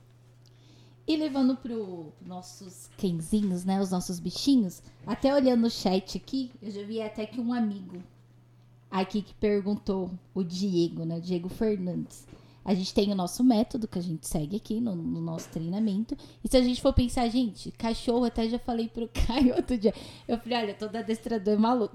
[1.08, 3.80] E levando pro nossos cãezinhos, né?
[3.80, 4.82] Os nossos bichinhos.
[5.06, 8.02] Até olhando o chat aqui, eu já vi até que um amigo
[8.90, 11.20] aqui que perguntou, o Diego, né?
[11.20, 12.26] Diego Fernandes.
[12.66, 16.18] A gente tem o nosso método que a gente segue aqui no, no nosso treinamento.
[16.44, 19.94] E se a gente for pensar, gente, cachorro, até já falei pro Caio outro dia.
[20.28, 21.94] Eu falei, olha, todo adestrador é maluco.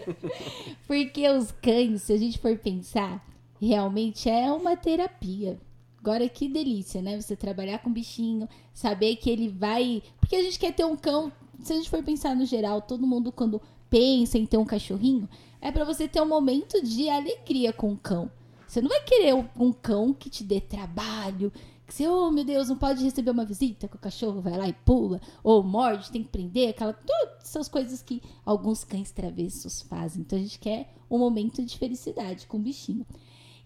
[0.88, 3.22] Porque os cães, se a gente for pensar,
[3.60, 5.60] realmente é uma terapia.
[6.00, 7.20] Agora que delícia, né?
[7.20, 10.02] Você trabalhar com bichinho, saber que ele vai.
[10.18, 11.30] Porque a gente quer ter um cão.
[11.62, 15.28] Se a gente for pensar no geral, todo mundo quando pensa em ter um cachorrinho,
[15.60, 18.30] é pra você ter um momento de alegria com o cão.
[18.70, 21.52] Você não vai querer um- cão que te dê trabalho,
[21.84, 24.68] que você, oh meu Deus, não pode receber uma visita, que o cachorro vai lá
[24.68, 26.92] e pula, ou morde, tem que prender, aquela.
[26.92, 30.22] Todas essas coisas que alguns cães travessos fazem.
[30.22, 33.04] Então a gente quer um momento de felicidade com o bichinho.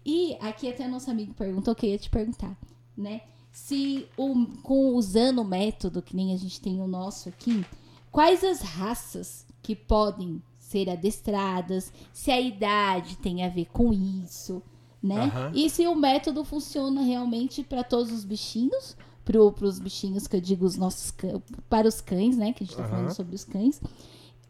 [0.03, 2.57] E aqui até nosso amigo perguntou, que eu ia te perguntar,
[2.97, 3.21] né?
[3.51, 7.63] Se o, com usando o método, que nem a gente tem o nosso aqui,
[8.11, 14.63] quais as raças que podem ser adestradas, se a idade tem a ver com isso,
[15.05, 15.25] né?
[15.25, 15.51] Aham.
[15.53, 20.41] E se o método funciona realmente para todos os bichinhos, para os bichinhos que eu
[20.41, 21.13] digo os nossos
[21.69, 22.53] para os cães, né?
[22.53, 22.91] Que a gente tá Aham.
[22.91, 23.81] falando sobre os cães.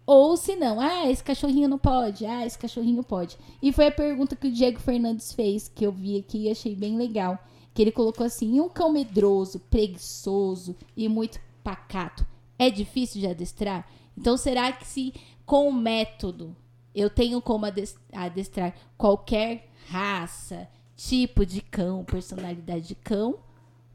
[0.05, 3.37] Ou se não, ah, esse cachorrinho não pode, ah, esse cachorrinho pode.
[3.61, 6.75] E foi a pergunta que o Diego Fernandes fez, que eu vi aqui e achei
[6.75, 7.39] bem legal.
[7.73, 12.25] Que ele colocou assim: um cão medroso, preguiçoso e muito pacato
[12.59, 13.87] é difícil de adestrar?
[14.17, 15.13] Então, será que se
[15.45, 16.55] com o método
[16.93, 23.39] eu tenho como ades- adestrar qualquer raça, tipo de cão, personalidade de cão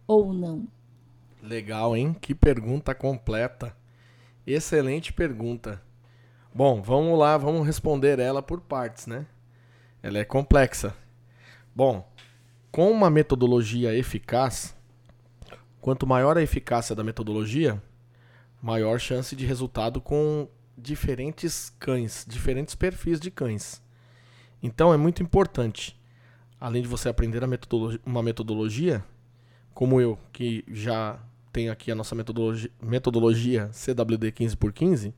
[0.06, 0.66] ou não?
[1.42, 2.14] Legal, hein?
[2.20, 3.76] Que pergunta completa.
[4.46, 5.82] Excelente pergunta.
[6.54, 9.26] Bom, vamos lá, vamos responder ela por partes, né?
[10.02, 10.94] Ela é complexa.
[11.74, 12.10] Bom,
[12.70, 14.74] com uma metodologia eficaz,
[15.80, 17.80] quanto maior a eficácia da metodologia,
[18.60, 23.82] maior chance de resultado com diferentes cães, diferentes perfis de cães.
[24.62, 25.98] Então é muito importante,
[26.60, 29.04] além de você aprender metodologia, uma metodologia,
[29.72, 31.18] como eu, que já
[31.52, 35.12] tenho aqui a nossa metodologia, metodologia CWD 15x15,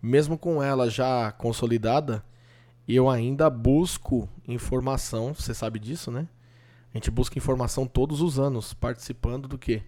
[0.00, 2.24] mesmo com ela já consolidada,
[2.88, 6.26] eu ainda busco informação, você sabe disso, né?
[6.92, 9.82] A gente busca informação todos os anos, participando do quê?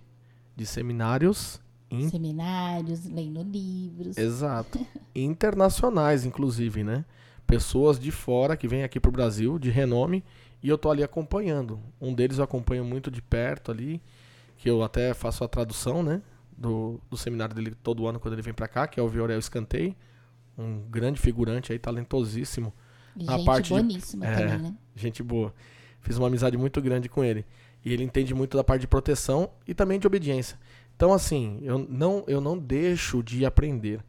[0.57, 1.61] De seminários.
[1.91, 2.09] In...
[2.09, 4.17] Seminários, lendo livros.
[4.17, 4.87] Exato.
[5.15, 7.05] Internacionais, inclusive, né?
[7.47, 10.25] Pessoas de fora que vêm aqui para o Brasil, de renome,
[10.63, 11.79] e eu tô ali acompanhando.
[12.01, 14.01] Um deles eu acompanho muito de perto ali,
[14.57, 16.23] que eu até faço a tradução, né?
[16.57, 19.39] Do, do seminário dele todo ano quando ele vem para cá, que é o Viorel
[19.39, 19.95] Escantei.
[20.57, 22.73] Um grande figurante aí, talentosíssimo.
[23.17, 24.75] Gente na parte boníssima de, é, também, né?
[24.95, 25.53] Gente boa.
[26.01, 27.45] Fiz uma amizade muito grande com ele.
[27.85, 30.59] E ele entende muito da parte de proteção e também de obediência.
[30.97, 34.01] Então, assim, eu não, eu não deixo de aprender,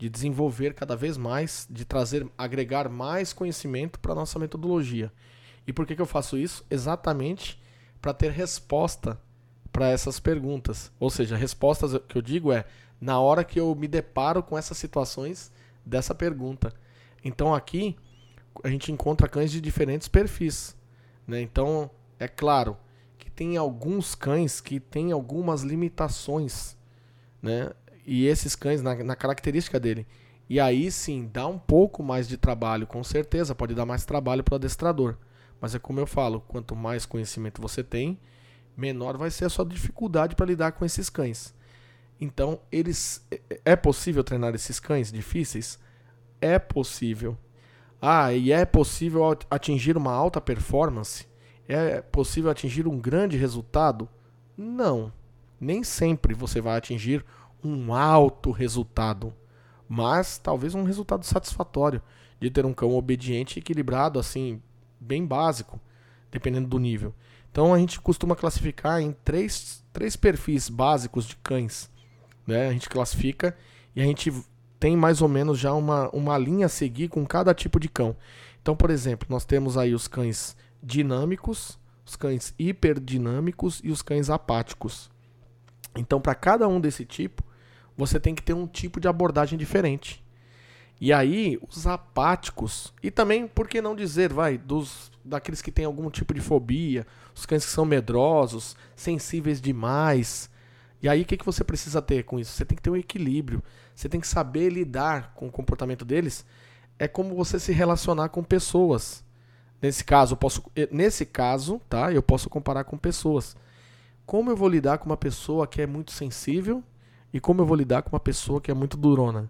[0.00, 5.12] de desenvolver cada vez mais, de trazer, agregar mais conhecimento para nossa metodologia.
[5.66, 6.64] E por que, que eu faço isso?
[6.70, 7.60] Exatamente
[8.00, 9.20] para ter resposta
[9.70, 10.90] para essas perguntas.
[10.98, 12.64] Ou seja, respostas que eu digo é
[12.98, 15.52] na hora que eu me deparo com essas situações
[15.84, 16.72] dessa pergunta.
[17.22, 17.94] Então aqui
[18.64, 20.74] a gente encontra cães de diferentes perfis.
[21.26, 21.42] Né?
[21.42, 22.74] Então, é claro
[23.18, 26.74] que tem alguns cães que têm algumas limitações,
[27.42, 27.70] né?
[28.12, 30.04] E esses cães, na, na característica dele.
[30.48, 34.42] E aí sim, dá um pouco mais de trabalho, com certeza, pode dar mais trabalho
[34.42, 35.16] para o adestrador.
[35.60, 38.18] Mas é como eu falo, quanto mais conhecimento você tem,
[38.76, 41.54] menor vai ser a sua dificuldade para lidar com esses cães.
[42.20, 45.78] Então, eles é, é possível treinar esses cães difíceis?
[46.40, 47.38] É possível.
[48.02, 51.28] Ah, e é possível atingir uma alta performance?
[51.68, 54.08] É possível atingir um grande resultado?
[54.56, 55.12] Não.
[55.60, 57.24] Nem sempre você vai atingir
[57.62, 59.32] um alto resultado,
[59.88, 62.02] mas talvez um resultado satisfatório
[62.40, 64.62] de ter um cão obediente e equilibrado, assim,
[64.98, 65.80] bem básico,
[66.30, 67.14] dependendo do nível.
[67.50, 71.90] Então a gente costuma classificar em três, três perfis básicos de cães.
[72.46, 72.68] Né?
[72.68, 73.56] A gente classifica
[73.94, 74.32] e a gente
[74.78, 78.16] tem mais ou menos já uma, uma linha a seguir com cada tipo de cão.
[78.62, 84.30] Então, por exemplo, nós temos aí os cães dinâmicos, os cães hiperdinâmicos e os cães
[84.30, 85.10] apáticos.
[85.96, 87.42] Então, para cada um desse tipo,
[88.00, 90.22] você tem que ter um tipo de abordagem diferente.
[91.00, 95.84] E aí, os apáticos, e também, por que não dizer, vai, dos daqueles que têm
[95.84, 100.50] algum tipo de fobia, os cães que são medrosos, sensíveis demais,
[101.02, 102.52] e aí, o que, que você precisa ter com isso?
[102.52, 103.62] Você tem que ter um equilíbrio.
[103.94, 106.44] Você tem que saber lidar com o comportamento deles.
[106.98, 109.24] É como você se relacionar com pessoas.
[109.80, 112.12] Nesse caso, eu posso, eh, nesse caso, tá?
[112.12, 113.56] Eu posso comparar com pessoas.
[114.26, 116.84] Como eu vou lidar com uma pessoa que é muito sensível
[117.32, 119.48] e como eu vou lidar com uma pessoa que é muito durona?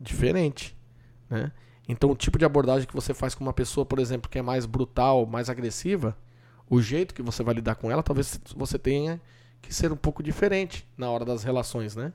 [0.00, 0.76] Diferente,
[1.28, 1.52] né?
[1.88, 4.42] Então, o tipo de abordagem que você faz com uma pessoa, por exemplo, que é
[4.42, 6.16] mais brutal, mais agressiva,
[6.70, 9.20] o jeito que você vai lidar com ela, talvez você tenha
[9.60, 12.12] que ser um pouco diferente na hora das relações, né?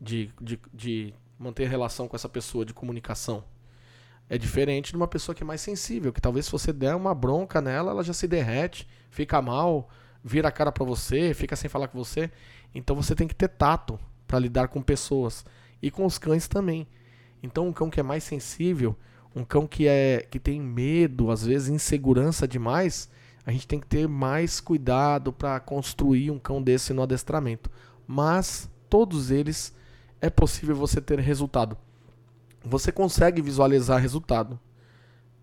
[0.00, 3.44] De, de, de manter relação com essa pessoa, de comunicação.
[4.28, 7.14] É diferente de uma pessoa que é mais sensível, que talvez se você der uma
[7.14, 9.88] bronca nela, ela já se derrete, fica mal,
[10.22, 12.30] vira a cara para você, fica sem falar com você.
[12.74, 13.98] Então você tem que ter tato
[14.32, 15.44] para lidar com pessoas
[15.82, 16.86] e com os cães também.
[17.42, 18.96] Então um cão que é mais sensível,
[19.36, 23.10] um cão que é que tem medo, às vezes insegurança demais,
[23.44, 27.70] a gente tem que ter mais cuidado para construir um cão desse no adestramento.
[28.06, 29.74] Mas todos eles
[30.18, 31.76] é possível você ter resultado.
[32.64, 34.58] Você consegue visualizar resultado.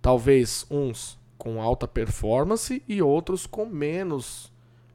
[0.02, 4.52] Talvez uns com alta performance e outros com menos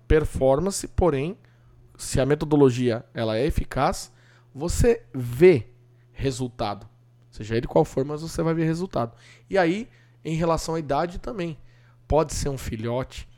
[0.09, 1.39] performance, porém,
[1.97, 4.13] se a metodologia ela é eficaz,
[4.55, 5.69] você vê
[6.13, 6.89] resultado.
[7.31, 9.13] Seja ele qual for, mas você vai ver resultado.
[9.51, 9.89] E aí,
[10.25, 11.59] em relação à idade também.
[12.07, 13.29] Pode ser um filhote,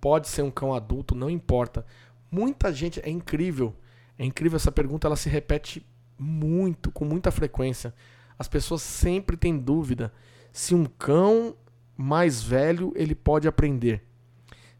[0.00, 1.86] pode ser um cão adulto, não importa.
[2.30, 3.74] Muita gente, é incrível,
[4.18, 5.86] é incrível essa pergunta, ela se repete
[6.18, 7.94] muito, com muita frequência.
[8.38, 10.12] As pessoas sempre têm dúvida
[10.52, 11.56] se um cão
[11.96, 14.02] mais velho ele pode aprender.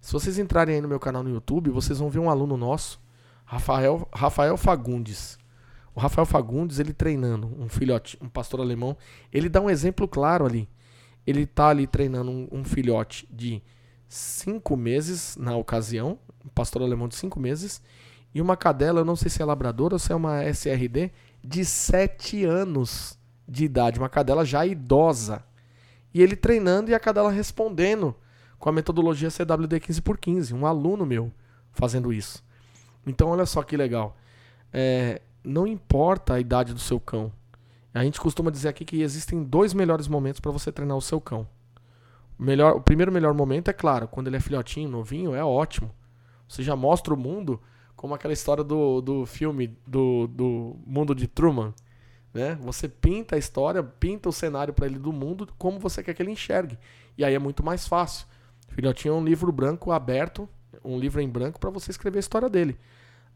[0.01, 3.01] Se vocês entrarem aí no meu canal no YouTube, vocês vão ver um aluno nosso,
[3.47, 5.38] Rafael, Rafael Fagundes.
[5.94, 8.94] O Rafael Fagundes, ele treinando um filhote, um pastor alemão,
[9.32, 10.68] ele dá um exemplo claro ali
[11.26, 13.61] ele está ali treinando um, um, filhote de
[14.09, 17.82] cinco meses na ocasião, um pastor alemão de cinco meses,
[18.32, 21.11] e uma cadela, eu não sei se é labradora ou se é uma SRD,
[21.42, 23.18] de sete anos
[23.49, 25.44] de idade, uma cadela já idosa.
[26.14, 28.14] E ele treinando e a cadela respondendo
[28.59, 31.32] com a metodologia CWD 15 por 15, um aluno meu
[31.72, 32.44] fazendo isso.
[33.07, 34.16] Então, olha só que legal.
[34.72, 37.32] É, não importa a idade do seu cão.
[37.94, 41.20] A gente costuma dizer aqui que existem dois melhores momentos para você treinar o seu
[41.20, 41.48] cão.
[42.38, 45.90] O, melhor, o primeiro melhor momento é claro, quando ele é filhotinho, novinho, é ótimo.
[46.46, 47.61] Você já mostra o mundo
[47.96, 51.72] como aquela história do, do filme do, do mundo de Truman.
[52.34, 52.59] Né?
[52.61, 56.22] Você pinta a história, pinta o cenário para ele do mundo como você quer que
[56.22, 56.78] ele enxergue.
[57.16, 58.26] E aí é muito mais fácil.
[58.68, 60.46] Filhotinho é um livro branco aberto,
[60.84, 62.78] um livro em branco para você escrever a história dele.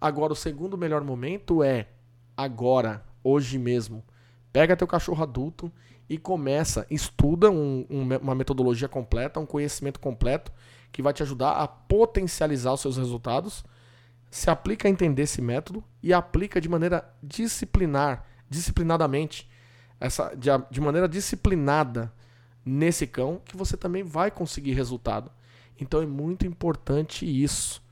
[0.01, 1.89] Agora, o segundo melhor momento é
[2.37, 4.03] agora, hoje mesmo.
[4.53, 5.71] Pega teu cachorro adulto
[6.09, 10.51] e começa, estuda um, um, uma metodologia completa, um conhecimento completo
[10.91, 13.63] que vai te ajudar a potencializar os seus resultados.
[14.31, 19.49] Se aplica a entender esse método e aplica de maneira disciplinar, disciplinadamente,
[20.01, 22.13] essa, de, de maneira disciplinada
[22.65, 25.31] nesse cão, que você também vai conseguir resultado.
[25.79, 27.83] Então é muito importante isso.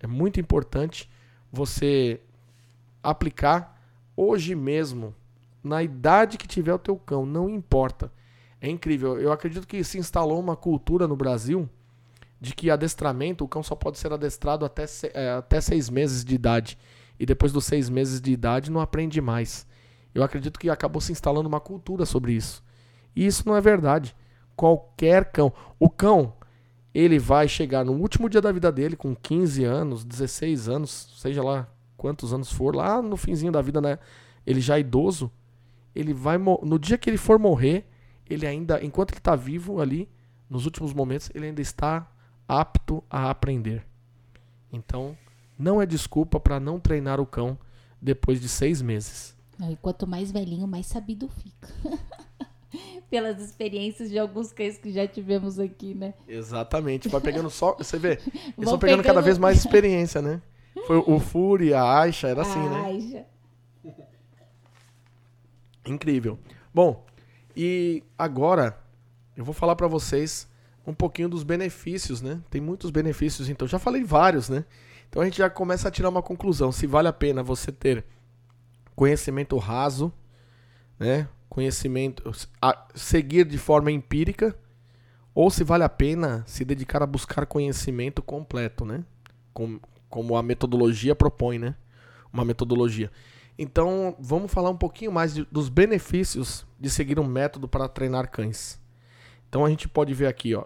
[0.00, 1.10] É muito importante
[1.50, 2.20] você
[3.02, 3.80] aplicar
[4.16, 5.14] hoje mesmo,
[5.62, 8.12] na idade que tiver o teu cão, não importa.
[8.60, 9.20] É incrível.
[9.20, 11.68] Eu acredito que se instalou uma cultura no Brasil
[12.40, 16.34] de que adestramento, o cão só pode ser adestrado até, é, até seis meses de
[16.34, 16.78] idade.
[17.18, 19.66] E depois dos seis meses de idade não aprende mais.
[20.14, 22.62] Eu acredito que acabou se instalando uma cultura sobre isso.
[23.14, 24.14] E isso não é verdade.
[24.56, 25.52] Qualquer cão.
[25.78, 26.32] O cão,
[26.98, 31.44] ele vai chegar no último dia da vida dele, com 15 anos, 16 anos, seja
[31.44, 34.00] lá quantos anos for, lá no finzinho da vida, né?
[34.44, 35.30] Ele já é idoso,
[35.94, 37.86] ele vai no dia que ele for morrer,
[38.28, 40.08] ele ainda, enquanto ele está vivo ali,
[40.50, 42.10] nos últimos momentos, ele ainda está
[42.48, 43.86] apto a aprender.
[44.72, 45.16] Então,
[45.56, 47.56] não é desculpa para não treinar o cão
[48.02, 49.36] depois de seis meses.
[49.70, 51.68] E quanto mais velhinho, mais sabido fica.
[53.10, 56.14] Pelas experiências de alguns cães que já tivemos aqui, né?
[56.26, 57.08] Exatamente.
[57.08, 57.74] Vai pegando só.
[57.76, 60.40] Você vê, eles estão pegando, pegando, cada vez mais experiência, né?
[60.86, 62.84] Foi o Fury, a Aisha, era assim, né?
[62.84, 63.26] Aisha.
[65.86, 66.38] Incrível.
[66.72, 67.04] Bom,
[67.56, 68.78] e agora
[69.36, 70.48] eu vou falar para vocês
[70.86, 72.40] um pouquinho dos benefícios, né?
[72.50, 74.64] Tem muitos benefícios, então já falei vários, né?
[75.08, 78.04] Então a gente já começa a tirar uma conclusão, se vale a pena você ter
[78.94, 80.12] conhecimento raso,
[80.98, 81.28] né?
[81.58, 82.22] Conhecimento,
[82.94, 84.56] seguir de forma empírica,
[85.34, 89.04] ou se vale a pena se dedicar a buscar conhecimento completo, né?
[89.52, 91.74] Como, como a metodologia propõe, né?
[92.32, 93.10] Uma metodologia.
[93.58, 98.30] Então, vamos falar um pouquinho mais de, dos benefícios de seguir um método para treinar
[98.30, 98.80] cães.
[99.48, 100.64] Então, a gente pode ver aqui, ó,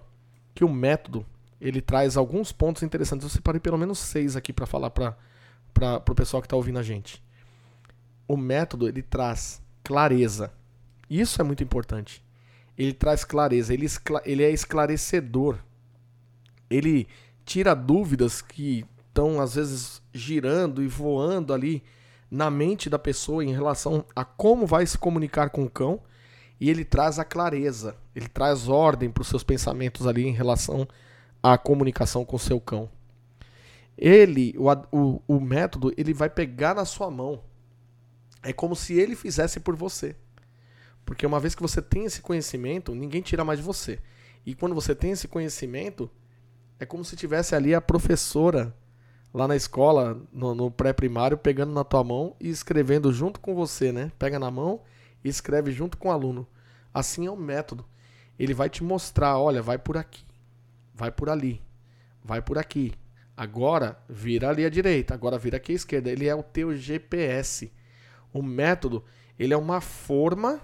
[0.54, 1.24] que o método
[1.58, 3.24] ele traz alguns pontos interessantes.
[3.24, 5.16] Eu separei pelo menos seis aqui para falar para
[6.06, 7.22] o pessoal que está ouvindo a gente.
[8.28, 10.52] O método ele traz clareza,
[11.20, 12.24] isso é muito importante.
[12.76, 13.86] Ele traz clareza, ele,
[14.24, 15.58] ele é esclarecedor.
[16.70, 17.06] Ele
[17.44, 21.82] tira dúvidas que estão, às vezes, girando e voando ali
[22.30, 26.00] na mente da pessoa em relação a como vai se comunicar com o cão.
[26.58, 30.86] E ele traz a clareza, ele traz ordem para os seus pensamentos ali em relação
[31.42, 32.88] à comunicação com o seu cão.
[33.98, 37.42] Ele, o, o, o método, ele vai pegar na sua mão.
[38.42, 40.16] É como se ele fizesse por você.
[41.04, 43.98] Porque uma vez que você tem esse conhecimento, ninguém tira mais de você.
[44.44, 46.10] E quando você tem esse conhecimento,
[46.78, 48.74] é como se tivesse ali a professora
[49.32, 53.92] lá na escola, no, no pré-primário, pegando na tua mão e escrevendo junto com você,
[53.92, 54.12] né?
[54.18, 54.82] Pega na mão
[55.24, 56.46] e escreve junto com o aluno.
[56.92, 57.84] Assim é o método.
[58.38, 60.24] Ele vai te mostrar, olha, vai por aqui,
[60.94, 61.62] vai por ali,
[62.22, 62.92] vai por aqui.
[63.36, 66.10] Agora vira ali à direita, agora vira aqui à esquerda.
[66.10, 67.72] Ele é o teu GPS.
[68.32, 69.04] O método,
[69.38, 70.60] ele é uma forma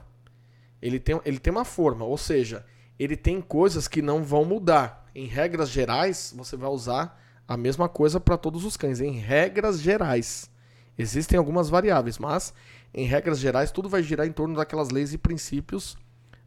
[0.80, 2.64] ele tem, ele tem uma forma, ou seja,
[2.98, 5.06] ele tem coisas que não vão mudar.
[5.14, 9.00] Em regras gerais, você vai usar a mesma coisa para todos os cães.
[9.00, 10.50] Em regras gerais.
[10.96, 12.52] Existem algumas variáveis, mas
[12.92, 15.96] em regras gerais, tudo vai girar em torno daquelas leis e princípios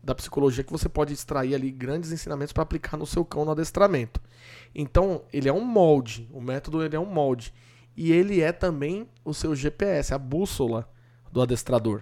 [0.04, 3.52] da psicologia que você pode extrair ali grandes ensinamentos para aplicar no seu cão no
[3.52, 4.20] adestramento.
[4.74, 7.54] Então, ele é um molde, o método ele é um molde.
[7.96, 10.90] E ele é também o seu GPS, a bússola
[11.32, 12.02] do adestrador.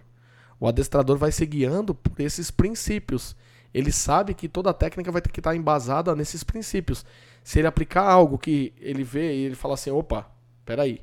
[0.59, 3.35] O adestrador vai se guiando por esses princípios.
[3.73, 7.05] Ele sabe que toda a técnica vai ter que estar embasada nesses princípios.
[7.43, 10.29] Se ele aplicar algo que ele vê e ele fala assim, opa,
[10.65, 11.01] peraí,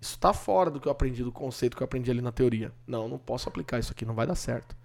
[0.00, 2.72] isso está fora do que eu aprendi, do conceito que eu aprendi ali na teoria.
[2.86, 4.76] Não, não posso aplicar isso aqui, não vai dar certo.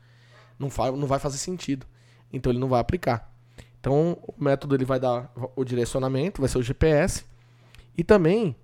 [0.57, 1.85] Não não vai fazer sentido.
[2.31, 3.31] Então ele não vai aplicar.
[3.79, 7.25] Então o método ele vai dar o direcionamento, vai ser o GPS.
[7.97, 8.55] E também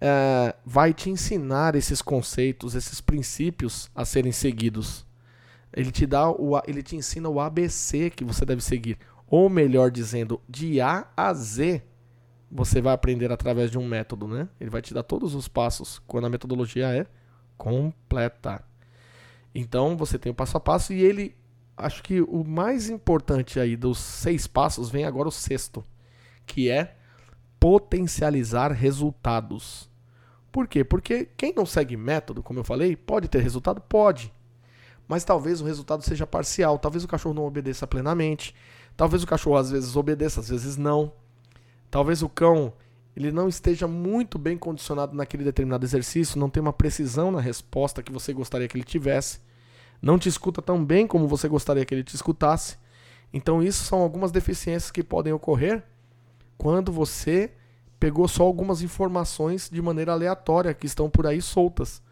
[0.00, 5.06] é, vai te ensinar esses conceitos, esses princípios a serem seguidos.
[5.72, 8.98] Ele te dá o, ele te ensina o ABC que você deve seguir.
[9.26, 11.82] Ou melhor dizendo, de A a Z,
[12.50, 14.48] você vai aprender através de um método, né?
[14.60, 17.06] Ele vai te dar todos os passos quando a metodologia é
[17.56, 18.64] completa.
[19.54, 21.34] Então você tem o passo a passo e ele,
[21.76, 25.84] acho que o mais importante aí dos seis passos vem agora o sexto,
[26.46, 26.96] que é
[27.58, 29.90] potencializar resultados.
[30.50, 30.84] Por quê?
[30.84, 33.80] Porque quem não segue método, como eu falei, pode ter resultado?
[33.80, 34.32] Pode.
[35.08, 36.78] Mas talvez o resultado seja parcial.
[36.78, 38.54] Talvez o cachorro não obedeça plenamente.
[38.96, 41.12] Talvez o cachorro às vezes obedeça, às vezes não.
[41.90, 42.72] Talvez o cão
[43.16, 48.02] ele não esteja muito bem condicionado naquele determinado exercício, não tem uma precisão na resposta
[48.02, 49.40] que você gostaria que ele tivesse,
[50.02, 52.76] não te escuta tão bem como você gostaria que ele te escutasse.
[53.32, 55.82] Então, isso são algumas deficiências que podem ocorrer
[56.56, 57.52] quando você
[57.98, 62.02] pegou só algumas informações de maneira aleatória que estão por aí soltas.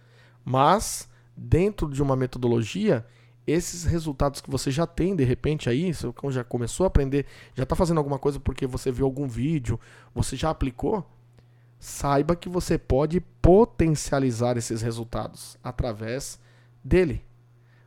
[0.45, 3.07] Mas, dentro de uma metodologia,
[3.47, 7.63] esses resultados que você já tem, de repente, aí, cão já começou a aprender, já
[7.63, 9.79] está fazendo alguma coisa porque você viu algum vídeo,
[10.15, 11.07] você já aplicou,
[11.79, 16.41] saiba que você pode potencializar esses resultados através
[16.83, 17.23] dele,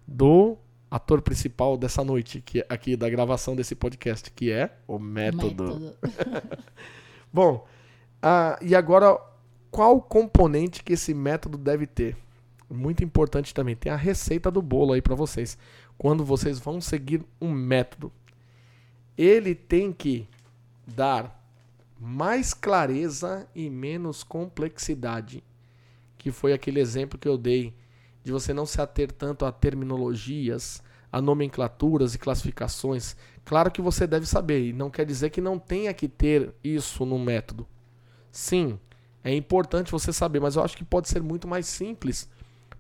[0.08, 0.58] do
[0.90, 5.64] ator principal dessa noite, que aqui da gravação desse podcast, que é o método.
[5.64, 5.98] método.
[7.32, 7.68] Bom,
[8.22, 9.20] ah, e agora,
[9.70, 12.16] qual componente que esse método deve ter?
[12.70, 15.58] Muito importante também, tem a receita do bolo aí para vocês.
[15.98, 18.12] Quando vocês vão seguir um método,
[19.18, 20.28] ele tem que
[20.86, 21.38] dar
[22.00, 25.44] mais clareza e menos complexidade.
[26.18, 27.74] Que foi aquele exemplo que eu dei
[28.28, 33.16] de você não se ater tanto a terminologias, a nomenclaturas e classificações.
[33.46, 37.06] Claro que você deve saber, e não quer dizer que não tenha que ter isso
[37.06, 37.66] no método.
[38.30, 38.78] Sim,
[39.24, 42.30] é importante você saber, mas eu acho que pode ser muito mais simples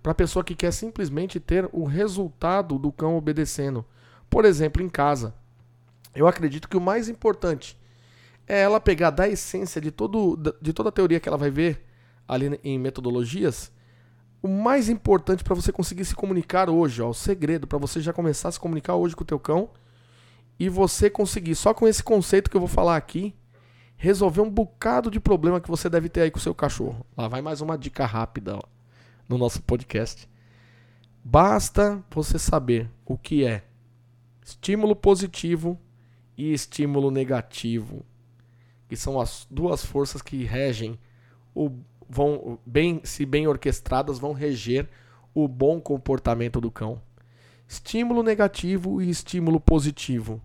[0.04, 3.86] para a pessoa que quer simplesmente ter o resultado do cão obedecendo.
[4.30, 5.34] Por exemplo, em casa.
[6.14, 7.80] Eu acredito que o mais importante
[8.46, 11.86] é ela pegar da essência de, todo, de toda a teoria que ela vai ver
[12.28, 13.72] ali em metodologias.
[14.42, 18.14] O mais importante para você conseguir se comunicar hoje, ó, o segredo para você já
[18.14, 19.70] começar a se comunicar hoje com o teu cão
[20.60, 23.36] e você conseguir só com esse conceito que eu vou falar aqui
[23.96, 27.06] resolver um bocado de problema que você deve ter aí com o seu cachorro.
[27.18, 28.78] Lá vai mais uma dica rápida, ó
[29.28, 30.30] no nosso podcast.
[31.24, 33.64] Basta você saber o que é
[34.44, 35.80] estímulo positivo
[36.38, 38.06] e estímulo negativo,
[38.88, 40.98] que são as duas forças que regem
[41.54, 41.72] o
[42.10, 44.88] vão bem se bem orquestradas vão reger
[45.34, 47.02] o bom comportamento do cão.
[47.68, 50.42] Estímulo negativo e estímulo positivo.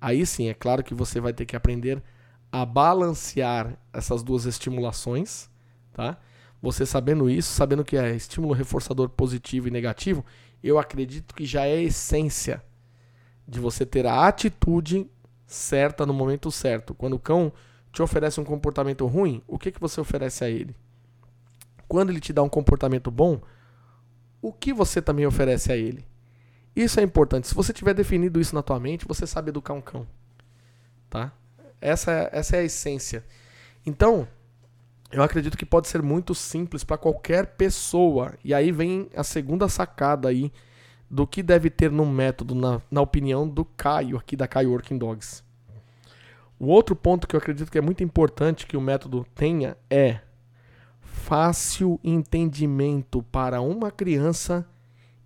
[0.00, 2.02] Aí sim, é claro que você vai ter que aprender
[2.50, 5.48] a balancear essas duas estimulações,
[5.92, 6.18] tá?
[6.60, 10.24] Você sabendo isso, sabendo que é estímulo reforçador positivo e negativo,
[10.62, 12.62] eu acredito que já é a essência
[13.46, 15.08] de você ter a atitude
[15.46, 16.94] certa no momento certo.
[16.94, 17.52] Quando o cão
[17.92, 20.74] te oferece um comportamento ruim, o que, que você oferece a ele?
[21.88, 23.40] Quando ele te dá um comportamento bom,
[24.40, 26.06] o que você também oferece a ele?
[26.76, 27.48] Isso é importante.
[27.48, 30.06] Se você tiver definido isso na tua mente, você sabe educar um cão.
[31.10, 31.32] Tá?
[31.80, 33.24] Essa, é, essa é a essência.
[33.84, 34.28] Então,
[35.10, 38.34] eu acredito que pode ser muito simples para qualquer pessoa.
[38.44, 40.52] E aí vem a segunda sacada aí
[41.10, 44.98] do que deve ter no método, na, na opinião do Caio, aqui da Caio Working
[44.98, 45.42] Dogs.
[46.60, 50.20] O outro ponto que eu acredito que é muito importante que o método tenha é
[51.12, 54.66] fácil entendimento para uma criança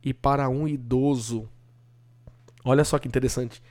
[0.03, 1.49] e para um idoso.
[2.65, 3.63] Olha só que interessante.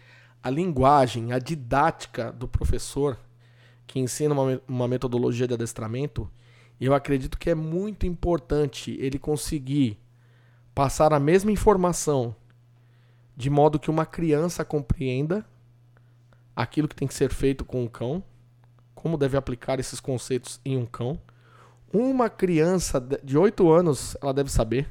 [0.44, 3.18] A linguagem, a didática do professor
[3.86, 6.30] que ensina uma, uma metodologia de adestramento,
[6.80, 10.00] eu acredito que é muito importante ele conseguir
[10.74, 12.36] passar a mesma informação
[13.36, 15.46] de modo que uma criança compreenda
[16.56, 18.24] aquilo que tem que ser feito com um cão,
[18.94, 21.20] como deve aplicar esses conceitos em um cão.
[21.94, 24.90] Uma criança de 8 anos, ela deve saber.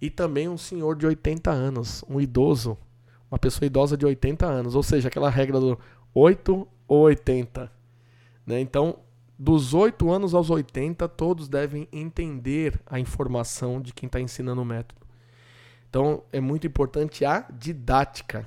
[0.00, 2.78] E também um senhor de 80 anos, um idoso,
[3.30, 5.78] uma pessoa idosa de 80 anos, ou seja, aquela regra do
[6.14, 7.70] 8 ou 80.
[8.46, 8.60] Né?
[8.60, 8.98] Então,
[9.38, 14.64] dos 8 anos aos 80, todos devem entender a informação de quem está ensinando o
[14.64, 15.00] método.
[15.88, 18.46] Então, é muito importante a didática.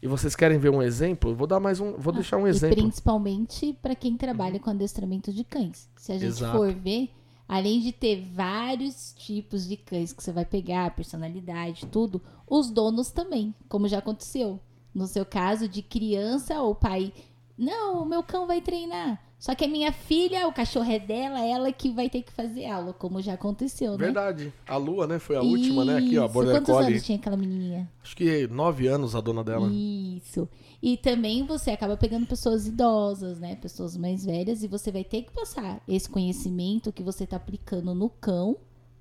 [0.00, 1.34] E vocês querem ver um exemplo?
[1.34, 2.76] vou dar mais um, vou ah, deixar um exemplo.
[2.76, 5.88] principalmente para quem trabalha com adestramento de cães.
[5.96, 6.56] Se a gente Exato.
[6.56, 7.10] for ver,
[7.48, 13.10] além de ter vários tipos de cães que você vai pegar, personalidade, tudo, os donos
[13.10, 14.60] também, como já aconteceu.
[14.94, 17.12] No seu caso de criança ou pai
[17.58, 19.20] não, o meu cão vai treinar.
[19.38, 22.66] Só que a minha filha, o cachorro é dela, ela que vai ter que fazer
[22.66, 23.98] aula, como já aconteceu, né?
[23.98, 24.52] Verdade.
[24.66, 25.20] A Lua, né?
[25.20, 25.96] Foi a última, né?
[25.98, 26.34] Aqui, ó, Isso.
[26.34, 26.90] Border Quantos Collie.
[26.94, 27.88] anos tinha aquela menininha?
[28.02, 29.70] Acho que nove anos a dona dela.
[29.72, 30.48] Isso.
[30.82, 33.54] E também você acaba pegando pessoas idosas, né?
[33.54, 37.94] Pessoas mais velhas, e você vai ter que passar esse conhecimento que você tá aplicando
[37.94, 38.56] no cão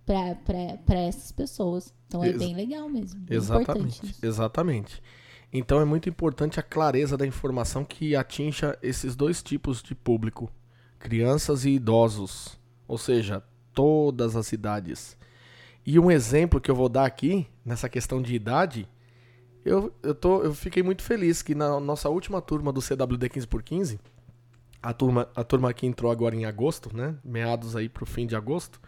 [0.06, 1.94] pra essas pessoas.
[2.08, 3.20] Então é Ex- bem legal mesmo.
[3.22, 4.26] bem Exatamente, isso.
[4.26, 5.02] exatamente.
[5.52, 10.52] Então é muito importante a clareza da informação que atinja esses dois tipos de público,
[11.00, 13.43] crianças e idosos, ou seja,
[13.74, 15.18] todas as idades.
[15.86, 18.88] E um exemplo que eu vou dar aqui nessa questão de idade,
[19.64, 24.00] eu, eu, tô, eu fiquei muito feliz que na nossa última turma do CWD 15x15,
[24.82, 28.36] a turma, a turma que entrou agora em agosto, né, meados aí pro fim de
[28.36, 28.80] agosto,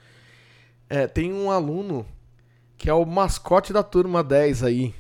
[0.89, 2.05] é, tem um aluno
[2.78, 4.95] que é o mascote da turma 10 aí.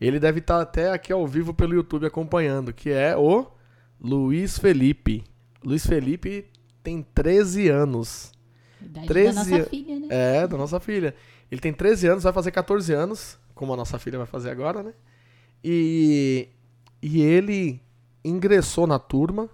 [0.00, 3.46] Ele deve estar até aqui ao vivo pelo YouTube acompanhando, que é o
[4.00, 5.24] Luiz Felipe.
[5.64, 6.46] Luiz Felipe
[6.82, 8.32] tem 13 anos.
[8.80, 10.06] Idade 13 da nossa filha, né?
[10.10, 11.14] É, da nossa filha.
[11.50, 14.82] Ele tem 13 anos, vai fazer 14 anos, como a nossa filha vai fazer agora,
[14.82, 14.94] né?
[15.64, 16.48] E,
[17.02, 17.80] e ele
[18.24, 19.48] ingressou na turma.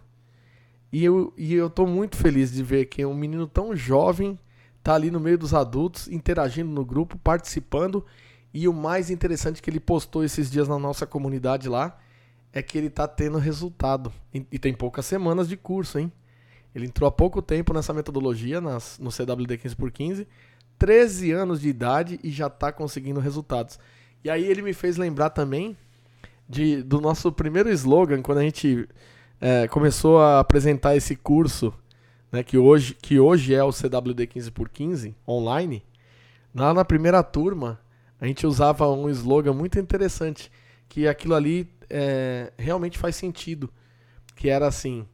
[0.92, 4.38] E eu, e eu tô muito feliz de ver que um menino tão jovem
[4.82, 8.04] tá ali no meio dos adultos, interagindo no grupo, participando.
[8.54, 11.98] E o mais interessante que ele postou esses dias na nossa comunidade lá
[12.52, 14.12] é que ele tá tendo resultado.
[14.32, 16.12] E, tem poucas semanas de curso, hein?
[16.72, 20.26] Ele entrou há pouco tempo nessa metodologia, nas, no CWD 15x15,
[20.78, 23.76] 13 anos de idade e já tá conseguindo resultados.
[24.22, 25.76] E aí ele me fez lembrar também
[26.48, 28.88] de, do nosso primeiro slogan, quando a gente
[29.40, 31.74] é, começou a apresentar esse curso,
[32.30, 35.82] né, que, hoje, que hoje é o CWD 15x15 online.
[36.54, 37.80] Lá na primeira turma,
[38.24, 40.50] a gente usava um slogan muito interessante,
[40.88, 43.70] que aquilo ali é, realmente faz sentido.
[44.34, 45.06] Que era assim: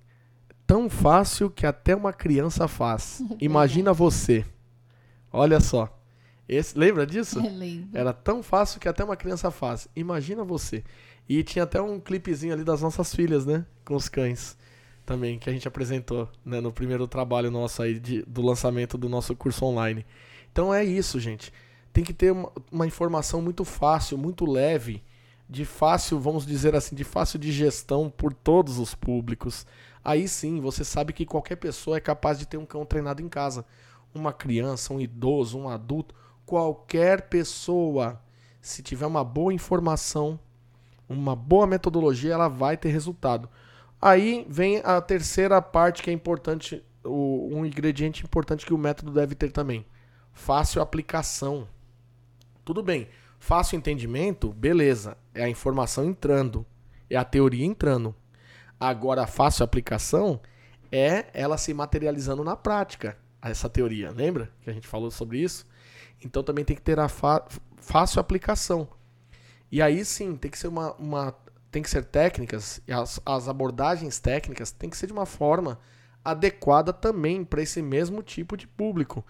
[0.64, 3.20] tão fácil que até uma criança faz.
[3.40, 4.44] Imagina você.
[5.32, 5.98] Olha só.
[6.48, 7.40] Esse, lembra disso?
[7.92, 9.88] Era tão fácil que até uma criança faz.
[9.96, 10.84] Imagina você.
[11.28, 13.66] E tinha até um clipezinho ali das nossas filhas, né?
[13.84, 14.56] Com os cães.
[15.04, 16.60] Também, que a gente apresentou né?
[16.60, 20.06] no primeiro trabalho nosso aí de- do lançamento do nosso curso online.
[20.52, 21.52] Então é isso, gente.
[21.92, 25.02] Tem que ter uma, uma informação muito fácil, muito leve,
[25.48, 29.66] de fácil, vamos dizer assim, de fácil de gestão por todos os públicos.
[30.04, 33.28] Aí sim, você sabe que qualquer pessoa é capaz de ter um cão treinado em
[33.28, 33.64] casa.
[34.14, 36.14] Uma criança, um idoso, um adulto,
[36.46, 38.20] qualquer pessoa,
[38.60, 40.38] se tiver uma boa informação,
[41.08, 43.48] uma boa metodologia, ela vai ter resultado.
[44.00, 49.34] Aí vem a terceira parte que é importante, um ingrediente importante que o método deve
[49.34, 49.84] ter também.
[50.32, 51.68] Fácil aplicação.
[52.64, 53.08] Tudo bem,
[53.38, 56.64] fácil entendimento, beleza, é a informação entrando,
[57.08, 58.14] é a teoria entrando.
[58.78, 60.40] Agora, fácil aplicação
[60.90, 64.10] é ela se materializando na prática, essa teoria.
[64.10, 65.66] Lembra que a gente falou sobre isso?
[66.24, 68.88] Então também tem que ter a fácil aplicação.
[69.70, 71.34] E aí sim, tem que ser uma, uma
[71.70, 75.78] tem que ser técnicas as, as abordagens técnicas tem que ser de uma forma
[76.24, 79.24] adequada também para esse mesmo tipo de público.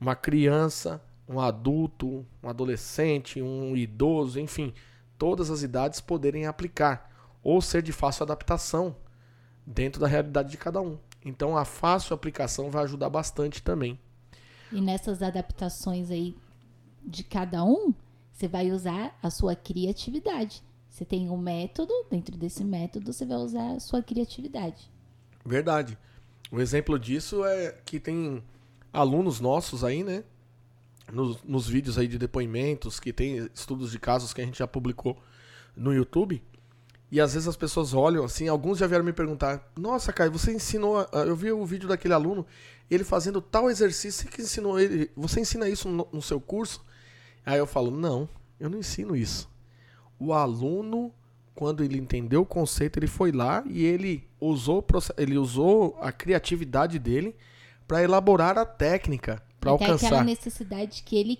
[0.00, 4.74] Uma criança, um adulto, um adolescente, um idoso, enfim,
[5.16, 7.08] todas as idades poderem aplicar
[7.40, 8.96] ou ser de fácil adaptação
[9.64, 10.98] dentro da realidade de cada um.
[11.24, 13.96] Então a fácil aplicação vai ajudar bastante também.
[14.72, 16.36] E nessas adaptações aí
[17.06, 17.94] de cada um,
[18.32, 20.64] você vai usar a sua criatividade.
[20.88, 24.90] Você tem um método, dentro desse método você vai usar a sua criatividade.
[25.46, 25.96] Verdade.
[26.50, 28.42] Um exemplo disso é que tem
[28.92, 30.24] alunos nossos aí, né?
[31.12, 34.66] Nos, nos vídeos aí de depoimentos, que tem estudos de casos que a gente já
[34.66, 35.20] publicou
[35.76, 36.42] no YouTube.
[37.10, 40.52] E às vezes as pessoas olham assim, alguns já vieram me perguntar: Nossa, Caio, você
[40.52, 41.00] ensinou.
[41.12, 42.46] Eu vi o vídeo daquele aluno,
[42.88, 45.10] ele fazendo tal exercício, que ensinou ele.
[45.16, 46.84] Você ensina isso no, no seu curso?
[47.44, 48.28] Aí eu falo: Não,
[48.60, 49.50] eu não ensino isso.
[50.18, 51.12] O aluno,
[51.54, 54.84] quando ele entendeu o conceito, ele foi lá e ele usou,
[55.16, 57.34] ele usou a criatividade dele
[57.88, 60.24] para elaborar a técnica, para Até aquela alcançar.
[60.24, 61.38] necessidade que ele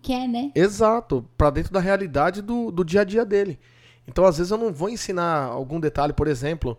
[0.00, 0.52] quer, né?
[0.54, 3.58] Exato, para dentro da realidade do, do dia a dia dele.
[4.06, 6.78] Então, às vezes, eu não vou ensinar algum detalhe, por exemplo,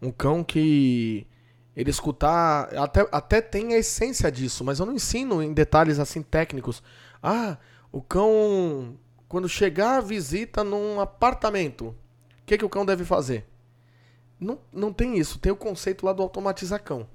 [0.00, 1.26] um cão que
[1.74, 2.72] ele escutar.
[2.76, 6.80] Até, até tem a essência disso, mas eu não ensino em detalhes assim técnicos.
[7.20, 7.56] Ah,
[7.90, 8.96] o cão,
[9.28, 11.94] quando chegar a visita num apartamento, o
[12.46, 13.44] que, que o cão deve fazer?
[14.38, 15.40] Não, não tem isso.
[15.40, 17.08] Tem o conceito lá do automatizar cão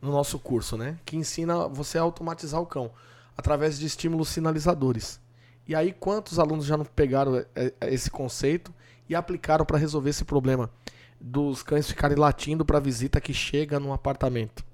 [0.00, 0.98] no nosso curso, né?
[1.04, 2.90] Que ensina você a automatizar o cão
[3.36, 5.20] através de estímulos sinalizadores.
[5.66, 8.74] E aí, quantos alunos já não pegaram é, é, esse conceito
[9.08, 10.70] e aplicaram para resolver esse problema
[11.20, 14.64] dos cães ficarem latindo para visita que chega no apartamento.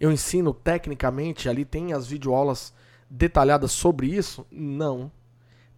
[0.00, 2.72] Eu ensino tecnicamente, ali tem as videoaulas
[3.08, 4.46] detalhadas sobre isso?
[4.50, 5.10] Não.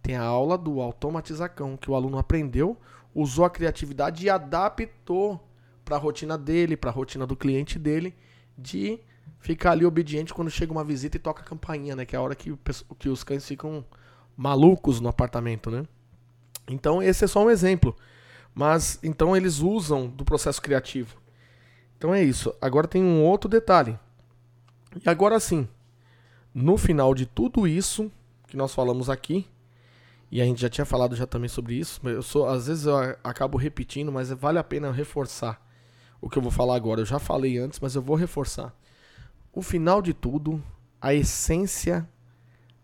[0.01, 2.77] Tem a aula do automatizacão, que o aluno aprendeu,
[3.13, 5.43] usou a criatividade e adaptou
[5.83, 8.15] para a rotina dele, para a rotina do cliente dele,
[8.61, 8.99] de
[9.39, 12.05] ficar ali obediente quando chega uma visita e toca a campainha, né?
[12.05, 12.57] Que é a hora que,
[12.97, 13.83] que os cães ficam
[14.35, 15.83] malucos no apartamento, né?
[16.67, 17.95] Então esse é só um exemplo.
[18.53, 21.17] Mas então eles usam do processo criativo.
[21.97, 22.53] Então é isso.
[22.61, 23.97] Agora tem um outro detalhe.
[25.05, 25.67] E agora sim,
[26.53, 28.11] no final de tudo isso
[28.47, 29.47] que nós falamos aqui,
[30.31, 32.95] e a gente já tinha falado já também sobre isso, eu sou, às vezes eu
[33.23, 35.61] acabo repetindo, mas vale a pena reforçar
[36.21, 37.01] o que eu vou falar agora.
[37.01, 38.73] Eu já falei antes, mas eu vou reforçar.
[39.53, 40.61] O final de tudo,
[41.01, 42.07] a essência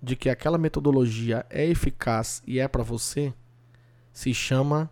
[0.01, 3.33] de que aquela metodologia é eficaz e é para você,
[4.13, 4.89] se chama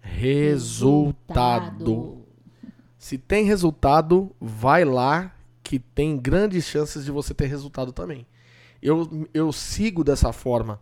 [0.00, 1.78] resultado.
[1.78, 2.22] resultado.
[2.98, 8.26] Se tem resultado, vai lá que tem grandes chances de você ter resultado também.
[8.80, 10.80] Eu, eu sigo dessa forma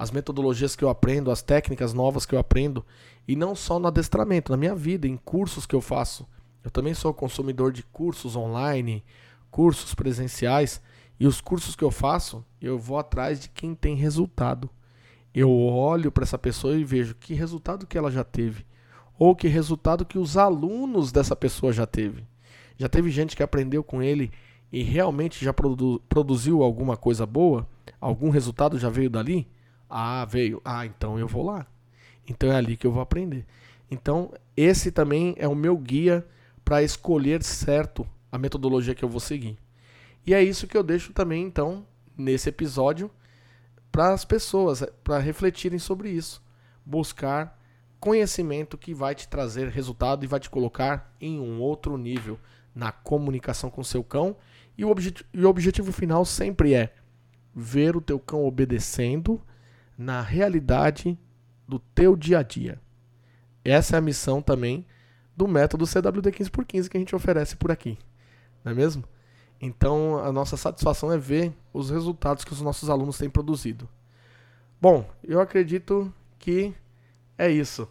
[0.00, 2.82] as metodologias que eu aprendo, as técnicas novas que eu aprendo,
[3.28, 6.26] e não só no adestramento, na minha vida, em cursos que eu faço.
[6.64, 9.04] Eu também sou consumidor de cursos online,
[9.50, 10.80] cursos presenciais,
[11.20, 14.70] e os cursos que eu faço, eu vou atrás de quem tem resultado.
[15.34, 18.64] Eu olho para essa pessoa e vejo que resultado que ela já teve,
[19.18, 22.24] ou que resultado que os alunos dessa pessoa já teve.
[22.78, 24.32] Já teve gente que aprendeu com ele
[24.72, 27.68] e realmente já produ produziu alguma coisa boa?
[28.00, 29.46] Algum resultado já veio dali?
[29.90, 30.62] Ah, veio.
[30.64, 31.66] Ah, então eu vou lá.
[32.28, 33.44] Então é ali que eu vou aprender.
[33.90, 36.24] Então, esse também é o meu guia
[36.64, 39.58] para escolher certo a metodologia que eu vou seguir.
[40.24, 41.84] E é isso que eu deixo também, então,
[42.16, 43.10] nesse episódio,
[43.90, 46.40] para as pessoas, para refletirem sobre isso.
[46.86, 47.58] Buscar
[47.98, 52.38] conhecimento que vai te trazer resultado e vai te colocar em um outro nível
[52.72, 54.36] na comunicação com seu cão.
[54.78, 56.94] E o, objet e o objetivo final sempre é
[57.52, 59.42] ver o teu cão obedecendo
[60.00, 61.18] na realidade
[61.68, 62.80] do teu dia a dia.
[63.62, 64.86] Essa é a missão também
[65.36, 67.98] do método CWD 15x15 que a gente oferece por aqui.
[68.64, 69.04] Não é mesmo?
[69.60, 73.86] Então, a nossa satisfação é ver os resultados que os nossos alunos têm produzido.
[74.80, 76.74] Bom, eu acredito que
[77.36, 77.86] é isso.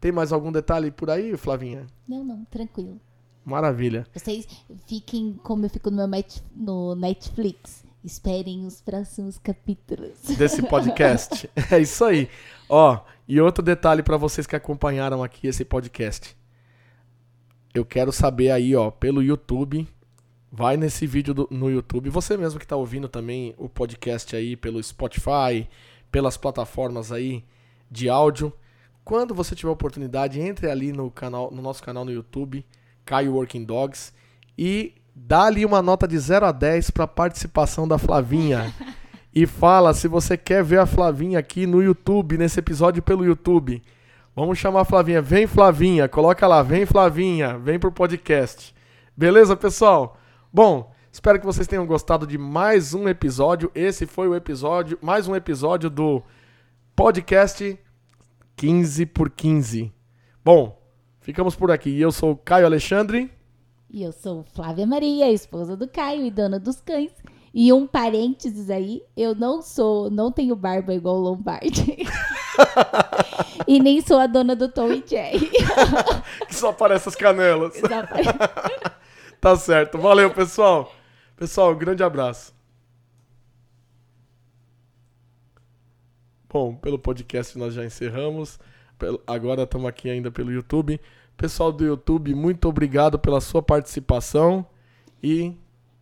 [0.00, 1.86] Tem mais algum detalhe por aí, Flavinha?
[2.08, 2.98] Não, não, tranquilo.
[3.44, 4.06] Maravilha.
[4.14, 4.46] Vocês
[4.86, 7.84] fiquem como eu fico no, Netflix.
[8.04, 10.18] Esperem os próximos capítulos.
[10.36, 11.48] Desse podcast.
[11.70, 12.28] é isso aí.
[12.68, 12.98] Ó,
[13.28, 16.36] e outro detalhe para vocês que acompanharam aqui esse podcast.
[17.72, 19.86] Eu quero saber aí, ó, pelo YouTube.
[20.50, 22.10] Vai nesse vídeo do, no YouTube.
[22.10, 25.68] Você mesmo que está ouvindo também o podcast aí pelo Spotify,
[26.10, 27.44] pelas plataformas aí
[27.88, 28.52] de áudio.
[29.04, 32.66] Quando você tiver oportunidade, entre ali no canal, no nosso canal no YouTube
[33.04, 34.12] Caio Working Dogs.
[34.58, 34.94] E
[35.26, 38.72] dá ali uma nota de 0 a 10 para a participação da Flavinha.
[39.34, 43.82] e fala se você quer ver a Flavinha aqui no YouTube, nesse episódio pelo YouTube.
[44.34, 45.22] Vamos chamar a Flavinha.
[45.22, 46.08] Vem, Flavinha.
[46.08, 46.62] Coloca lá.
[46.62, 47.58] Vem, Flavinha.
[47.58, 48.74] Vem pro podcast.
[49.16, 50.18] Beleza, pessoal?
[50.52, 53.70] Bom, espero que vocês tenham gostado de mais um episódio.
[53.74, 56.22] Esse foi o episódio, mais um episódio do
[56.96, 57.78] podcast
[58.56, 59.92] 15 por 15.
[60.44, 60.82] Bom,
[61.22, 62.00] Ficamos por aqui.
[62.00, 63.30] Eu sou o Caio Alexandre.
[63.92, 67.12] E eu sou Flávia Maria, esposa do Caio e dona dos cães.
[67.52, 71.98] E um parênteses aí, eu não sou, não tenho barba igual o Lombardi.
[73.68, 75.50] e nem sou a dona do Tom e Jerry.
[76.48, 77.74] que só aparece as canelas.
[79.38, 79.98] tá certo.
[79.98, 80.90] Valeu, pessoal.
[81.36, 82.54] Pessoal, um grande abraço.
[86.48, 88.58] Bom, pelo podcast nós já encerramos
[89.26, 91.00] agora estamos aqui ainda pelo YouTube.
[91.36, 94.64] Pessoal do YouTube, muito obrigado pela sua participação
[95.22, 95.54] e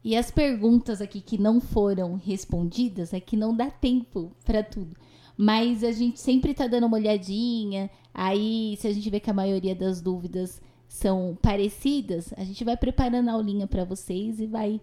[0.03, 4.97] e as perguntas aqui que não foram respondidas é que não dá tempo para tudo.
[5.37, 7.91] Mas a gente sempre tá dando uma olhadinha.
[8.13, 12.77] Aí, se a gente vê que a maioria das dúvidas são parecidas, a gente vai
[12.77, 14.81] preparando a aulinha para vocês e vai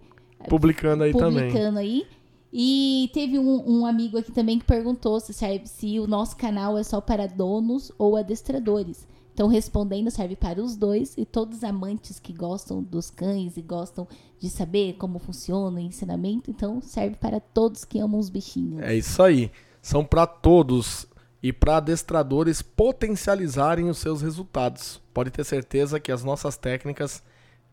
[0.48, 1.50] publicando aí publicando também.
[1.50, 2.06] Publicando aí.
[2.52, 5.34] E teve um, um, amigo aqui também que perguntou se,
[5.64, 9.06] se o nosso canal é só para donos ou adestradores.
[9.38, 13.62] Então, respondendo, serve para os dois e todos os amantes que gostam dos cães e
[13.62, 14.04] gostam
[14.36, 16.50] de saber como funciona o ensinamento.
[16.50, 18.82] Então, serve para todos que amam os bichinhos.
[18.82, 19.52] É isso aí.
[19.80, 21.06] São para todos
[21.40, 25.00] e para adestradores potencializarem os seus resultados.
[25.14, 27.22] Pode ter certeza que as nossas técnicas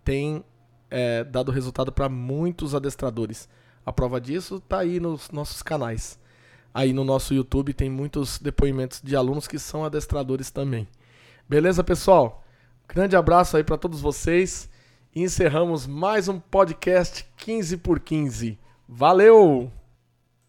[0.04, 0.46] têm
[0.92, 3.50] é, dado resultado para muitos adestradores.
[3.84, 6.20] A prova disso está aí nos nossos canais.
[6.72, 10.88] Aí no nosso YouTube tem muitos depoimentos de alunos que são adestradores também.
[11.47, 12.43] Beleza, pessoal?
[12.88, 14.67] Grande abraço aí para todos vocês.
[15.15, 18.57] E encerramos mais um podcast 15 por 15.
[18.89, 19.72] Valeu!